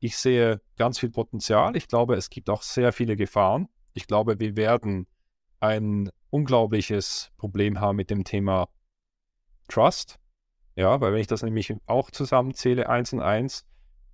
ich 0.00 0.16
sehe 0.16 0.60
ganz 0.76 0.98
viel 0.98 1.10
Potenzial. 1.10 1.76
Ich 1.76 1.86
glaube, 1.86 2.14
es 2.14 2.30
gibt 2.30 2.50
auch 2.50 2.62
sehr 2.62 2.92
viele 2.92 3.16
Gefahren. 3.16 3.68
Ich 3.92 4.06
glaube, 4.06 4.40
wir 4.40 4.56
werden 4.56 5.06
ein 5.60 6.10
unglaubliches 6.30 7.30
Problem 7.36 7.80
haben 7.80 7.96
mit 7.96 8.10
dem 8.10 8.24
Thema 8.24 8.68
Trust. 9.68 10.18
Ja, 10.76 11.00
weil 11.00 11.12
wenn 11.12 11.20
ich 11.20 11.26
das 11.26 11.42
nämlich 11.42 11.74
auch 11.86 12.10
zusammenzähle, 12.10 12.88
eins 12.88 13.12
und 13.12 13.20
eins, 13.20 13.64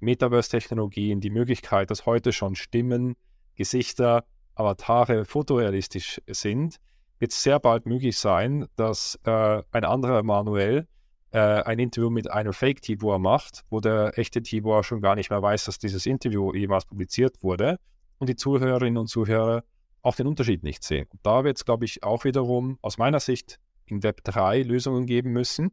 Metaverse-Technologien, 0.01 1.21
die 1.21 1.31
Möglichkeit, 1.31 1.91
dass 1.91 2.07
heute 2.07 2.33
schon 2.33 2.55
Stimmen, 2.55 3.17
Gesichter, 3.55 4.25
Avatare 4.55 5.25
fotorealistisch 5.25 6.21
sind, 6.27 6.81
wird 7.21 7.33
es 7.33 7.43
sehr 7.43 7.61
bald 7.61 7.87
möglich 7.87 8.19
sein, 8.19 8.67
dass 8.77 9.19
äh, 9.25 9.63
ein 9.71 9.85
anderer 9.85 10.23
Manuel 10.23 10.89
äh, 11.33 11.39
ein 11.39 11.79
Interview 11.79 12.11
mit 12.11 12.31
einem 12.31 12.53
Fake-Tibor 12.53 13.19
macht, 13.19 13.63
wo 13.71 13.81
der 13.81 14.19
echte 14.19 14.43
Tibor 14.43 14.83
schon 14.83 15.01
gar 15.01 15.15
nicht 15.15 15.31
mehr 15.31 15.43
weiß, 15.43 15.67
dass 15.67 15.79
dieses 15.79 16.07
Interview 16.07 16.53
jemals 16.55 16.87
publiziert 16.87 17.43
wurde 17.43 17.79
und 18.19 18.29
die 18.29 18.37
Zuhörerinnen 18.37 18.99
und 18.99 19.07
Zuhörer 19.07 19.63
auch 20.03 20.17
den 20.17 20.27
Unterschied 20.27 20.63
nicht 20.63 20.83
sehen. 20.83 21.07
Und 21.11 21.21
da 21.23 21.45
wird 21.45 21.59
es, 21.59 21.65
glaube 21.65 21.85
ich, 21.85 22.03
auch 22.03 22.25
wiederum 22.25 22.79
aus 22.81 22.99
meiner 22.99 23.21
Sicht 23.21 23.59
in 23.85 24.03
Web 24.03 24.25
3 24.25 24.63
Lösungen 24.63 25.07
geben 25.07 25.33
müssen, 25.33 25.73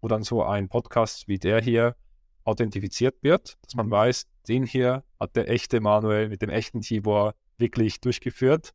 wo 0.00 0.08
dann 0.08 0.22
so 0.22 0.42
ein 0.42 0.68
Podcast 0.68 1.28
wie 1.28 1.38
der 1.38 1.60
hier 1.60 1.94
authentifiziert 2.44 3.16
wird, 3.22 3.58
dass 3.62 3.74
man 3.74 3.90
weiß, 3.90 4.26
den 4.48 4.64
hier 4.64 5.04
hat 5.20 5.36
der 5.36 5.50
echte 5.50 5.80
Manuel 5.80 6.28
mit 6.28 6.42
dem 6.42 6.50
echten 6.50 6.80
Tibor 6.80 7.34
wirklich 7.58 8.00
durchgeführt. 8.00 8.72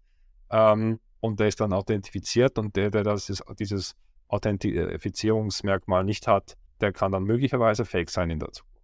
Ähm, 0.52 1.00
und 1.22 1.40
der 1.40 1.48
ist 1.48 1.60
dann 1.62 1.72
authentifiziert 1.72 2.58
und 2.58 2.76
der, 2.76 2.92
der 2.92 3.04
das 3.04 3.30
ist, 3.30 3.44
dieses 3.60 3.96
Authentifizierungsmerkmal 4.28 6.04
nicht 6.04 6.28
hat, 6.28 6.58
der 6.82 6.92
kann 6.92 7.12
dann 7.12 7.24
möglicherweise 7.24 7.86
fake 7.86 8.10
sein 8.10 8.30
in 8.30 8.40
der 8.40 8.52
Zukunft. 8.52 8.82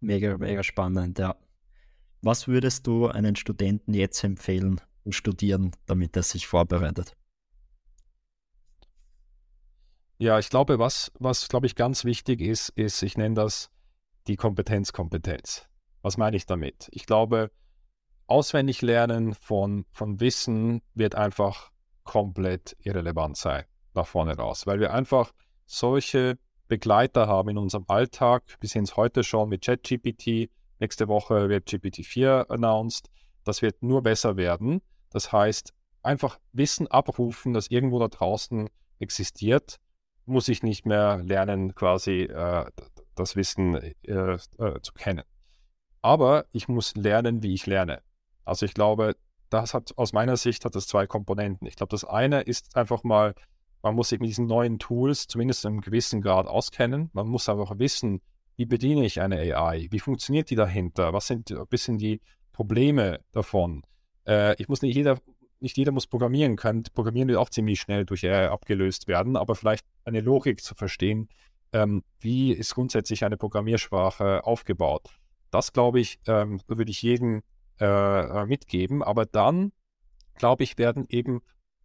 Mega, 0.00 0.36
mega 0.36 0.62
spannend, 0.62 1.18
ja. 1.18 1.36
Was 2.22 2.48
würdest 2.48 2.86
du 2.86 3.06
einen 3.06 3.36
Studenten 3.36 3.94
jetzt 3.94 4.22
empfehlen, 4.24 4.80
zu 5.04 5.12
studieren, 5.12 5.72
damit 5.86 6.16
er 6.16 6.22
sich 6.22 6.46
vorbereitet? 6.46 7.16
Ja, 10.18 10.38
ich 10.38 10.50
glaube, 10.50 10.78
was, 10.78 11.10
was 11.18 11.48
glaube 11.48 11.66
ich 11.66 11.74
ganz 11.74 12.04
wichtig 12.04 12.40
ist, 12.40 12.68
ist, 12.70 13.02
ich 13.02 13.16
nenne 13.16 13.34
das 13.34 13.70
die 14.28 14.36
Kompetenzkompetenz. 14.36 15.66
Was 16.02 16.16
meine 16.16 16.36
ich 16.36 16.46
damit? 16.46 16.88
Ich 16.92 17.06
glaube, 17.06 17.50
auswendig 18.32 18.80
lernen 18.80 19.34
von, 19.34 19.84
von 19.92 20.18
Wissen 20.18 20.80
wird 20.94 21.14
einfach 21.14 21.70
komplett 22.02 22.74
irrelevant 22.80 23.36
sein 23.36 23.64
nach 23.92 24.06
vorne 24.06 24.34
raus, 24.34 24.66
weil 24.66 24.80
wir 24.80 24.94
einfach 24.94 25.32
solche 25.66 26.38
Begleiter 26.66 27.26
haben 27.28 27.50
in 27.50 27.58
unserem 27.58 27.84
Alltag. 27.88 28.44
Wir 28.60 28.70
sehen 28.70 28.84
es 28.84 28.96
heute 28.96 29.22
schon 29.22 29.50
mit 29.50 29.62
ChatGPT. 29.66 30.50
Nächste 30.78 31.08
Woche 31.08 31.50
wird 31.50 31.68
GPT-4 31.68 32.48
announced. 32.48 33.10
Das 33.44 33.60
wird 33.60 33.82
nur 33.82 34.02
besser 34.02 34.38
werden. 34.38 34.80
Das 35.10 35.30
heißt, 35.30 35.74
einfach 36.02 36.38
Wissen 36.52 36.86
abrufen, 36.86 37.52
das 37.52 37.66
irgendwo 37.66 37.98
da 37.98 38.08
draußen 38.08 38.70
existiert, 38.98 39.76
muss 40.24 40.48
ich 40.48 40.62
nicht 40.62 40.86
mehr 40.86 41.18
lernen, 41.22 41.74
quasi 41.74 42.22
äh, 42.22 42.64
das 43.14 43.36
Wissen 43.36 43.74
äh, 43.74 43.92
äh, 44.08 44.38
zu 44.80 44.94
kennen. 44.94 45.24
Aber 46.00 46.46
ich 46.52 46.68
muss 46.68 46.96
lernen, 46.96 47.42
wie 47.42 47.52
ich 47.52 47.66
lerne. 47.66 48.00
Also 48.44 48.66
ich 48.66 48.74
glaube, 48.74 49.16
das 49.50 49.74
hat 49.74 49.92
aus 49.96 50.12
meiner 50.12 50.36
Sicht 50.36 50.64
hat 50.64 50.74
das 50.74 50.86
zwei 50.86 51.06
Komponenten. 51.06 51.66
Ich 51.66 51.76
glaube, 51.76 51.90
das 51.90 52.04
eine 52.04 52.40
ist 52.40 52.76
einfach 52.76 53.04
mal, 53.04 53.34
man 53.82 53.94
muss 53.94 54.08
sich 54.08 54.20
mit 54.20 54.28
diesen 54.28 54.46
neuen 54.46 54.78
Tools 54.78 55.26
zumindest 55.26 55.64
in 55.64 55.72
einem 55.72 55.80
gewissen 55.80 56.22
Grad 56.22 56.46
auskennen. 56.46 57.10
Man 57.12 57.28
muss 57.28 57.48
einfach 57.48 57.78
wissen, 57.78 58.20
wie 58.56 58.66
bediene 58.66 59.04
ich 59.04 59.20
eine 59.20 59.36
AI? 59.38 59.88
Wie 59.90 59.98
funktioniert 59.98 60.50
die 60.50 60.54
dahinter? 60.56 61.12
Was 61.12 61.26
sind 61.26 61.50
ein 61.50 61.66
bisschen 61.68 61.98
die 61.98 62.20
Probleme 62.52 63.20
davon? 63.32 63.82
Äh, 64.26 64.54
ich 64.60 64.68
muss 64.68 64.82
nicht 64.82 64.94
jeder, 64.94 65.18
nicht 65.60 65.76
jeder 65.76 65.92
muss 65.92 66.06
programmieren 66.06 66.56
können. 66.56 66.84
Programmieren 66.94 67.28
wird 67.28 67.38
auch 67.38 67.50
ziemlich 67.50 67.80
schnell 67.80 68.04
durch 68.04 68.24
AI 68.24 68.50
abgelöst 68.50 69.08
werden, 69.08 69.36
aber 69.36 69.54
vielleicht 69.54 69.86
eine 70.04 70.20
Logik 70.20 70.62
zu 70.62 70.74
verstehen, 70.74 71.28
ähm, 71.72 72.04
wie 72.20 72.52
ist 72.52 72.74
grundsätzlich 72.74 73.24
eine 73.24 73.36
Programmiersprache 73.36 74.44
aufgebaut. 74.44 75.08
Das 75.50 75.72
glaube 75.72 76.00
ich, 76.00 76.18
ähm, 76.26 76.60
würde 76.66 76.90
ich 76.90 77.02
jedem 77.02 77.42
äh, 77.80 77.84
äh, 77.84 78.46
mitgeben. 78.46 79.02
Aber 79.02 79.26
dann, 79.26 79.72
glaube 80.34 80.64
ich, 80.64 80.78
werden 80.78 81.06
eben 81.08 81.42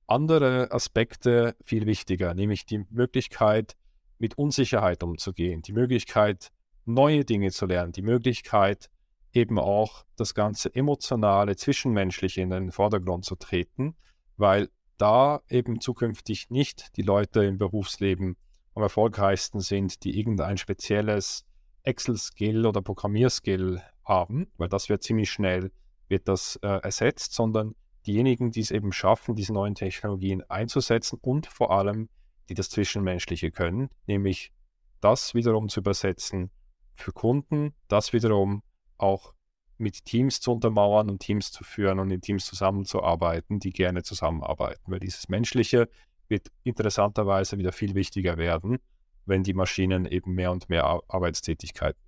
andere 0.07 0.71
Aspekte 0.71 1.55
viel 1.63 1.85
wichtiger, 1.85 2.33
nämlich 2.33 2.65
die 2.65 2.85
Möglichkeit, 2.89 3.75
mit 4.19 4.37
Unsicherheit 4.37 5.03
umzugehen, 5.03 5.61
die 5.61 5.73
Möglichkeit, 5.73 6.51
neue 6.85 7.25
Dinge 7.25 7.51
zu 7.51 7.65
lernen, 7.65 7.91
die 7.91 8.01
Möglichkeit, 8.01 8.89
eben 9.33 9.59
auch 9.59 10.05
das 10.15 10.33
ganze 10.33 10.73
emotionale, 10.73 11.55
zwischenmenschliche 11.55 12.41
in 12.41 12.49
den 12.49 12.71
Vordergrund 12.71 13.25
zu 13.25 13.35
treten, 13.35 13.95
weil 14.37 14.69
da 14.97 15.41
eben 15.49 15.79
zukünftig 15.79 16.49
nicht 16.49 16.97
die 16.97 17.03
Leute 17.03 17.43
im 17.43 17.57
Berufsleben 17.57 18.37
am 18.73 18.83
erfolgreichsten 18.83 19.59
sind, 19.59 20.03
die 20.03 20.17
irgendein 20.17 20.57
spezielles 20.57 21.45
Excel-Skill 21.83 22.65
oder 22.65 22.81
Programmierskill 22.81 23.81
haben, 24.07 24.47
weil 24.57 24.69
das 24.69 24.89
wird 24.89 25.03
ziemlich 25.03 25.29
schnell 25.29 25.71
wird 26.09 26.27
das 26.27 26.57
äh, 26.61 26.67
ersetzt, 26.67 27.33
sondern 27.33 27.75
diejenigen, 28.05 28.51
die 28.51 28.61
es 28.61 28.71
eben 28.71 28.91
schaffen, 28.91 29.35
diese 29.35 29.53
neuen 29.53 29.75
Technologien 29.75 30.41
einzusetzen 30.49 31.19
und 31.21 31.47
vor 31.47 31.71
allem, 31.71 32.09
die 32.49 32.53
das 32.53 32.69
Zwischenmenschliche 32.69 33.51
können, 33.51 33.89
nämlich 34.05 34.53
das 35.01 35.33
wiederum 35.33 35.67
zu 35.67 35.81
übersetzen 35.81 36.49
für 36.95 37.11
Kunden, 37.11 37.73
das 37.87 38.13
wiederum 38.13 38.63
auch 38.97 39.33
mit 39.77 40.05
Teams 40.05 40.39
zu 40.39 40.53
untermauern 40.53 41.09
und 41.09 41.19
Teams 41.19 41.51
zu 41.51 41.63
führen 41.63 41.99
und 41.99 42.09
in 42.09 42.21
Teams 42.21 42.45
zusammenzuarbeiten, 42.45 43.59
die 43.59 43.71
gerne 43.71 44.01
zusammenarbeiten. 44.01 44.91
Weil 44.91 44.99
dieses 44.99 45.29
Menschliche 45.29 45.87
wird 46.27 46.47
interessanterweise 46.63 47.57
wieder 47.57 47.71
viel 47.71 47.93
wichtiger 47.93 48.37
werden, 48.37 48.79
wenn 49.25 49.43
die 49.43 49.53
Maschinen 49.53 50.05
eben 50.05 50.33
mehr 50.33 50.51
und 50.51 50.69
mehr 50.69 51.01
Arbeitstätigkeiten. 51.07 52.01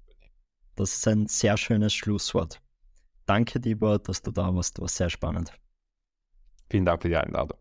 Das 0.79 0.93
ist 0.93 1.07
ein 1.09 1.27
sehr 1.27 1.57
schönes 1.57 1.93
Schlusswort. 1.93 2.61
Danke, 3.25 3.59
Tibor, 3.59 3.99
dass 3.99 4.21
du 4.21 4.31
da 4.31 4.55
warst. 4.55 4.77
Du 4.77 4.83
warst 4.83 4.95
sehr 4.95 5.09
spannend. 5.09 5.51
Vielen 6.69 6.85
Dank 6.85 7.01
für 7.01 7.09
die 7.09 7.17
Einladung. 7.17 7.59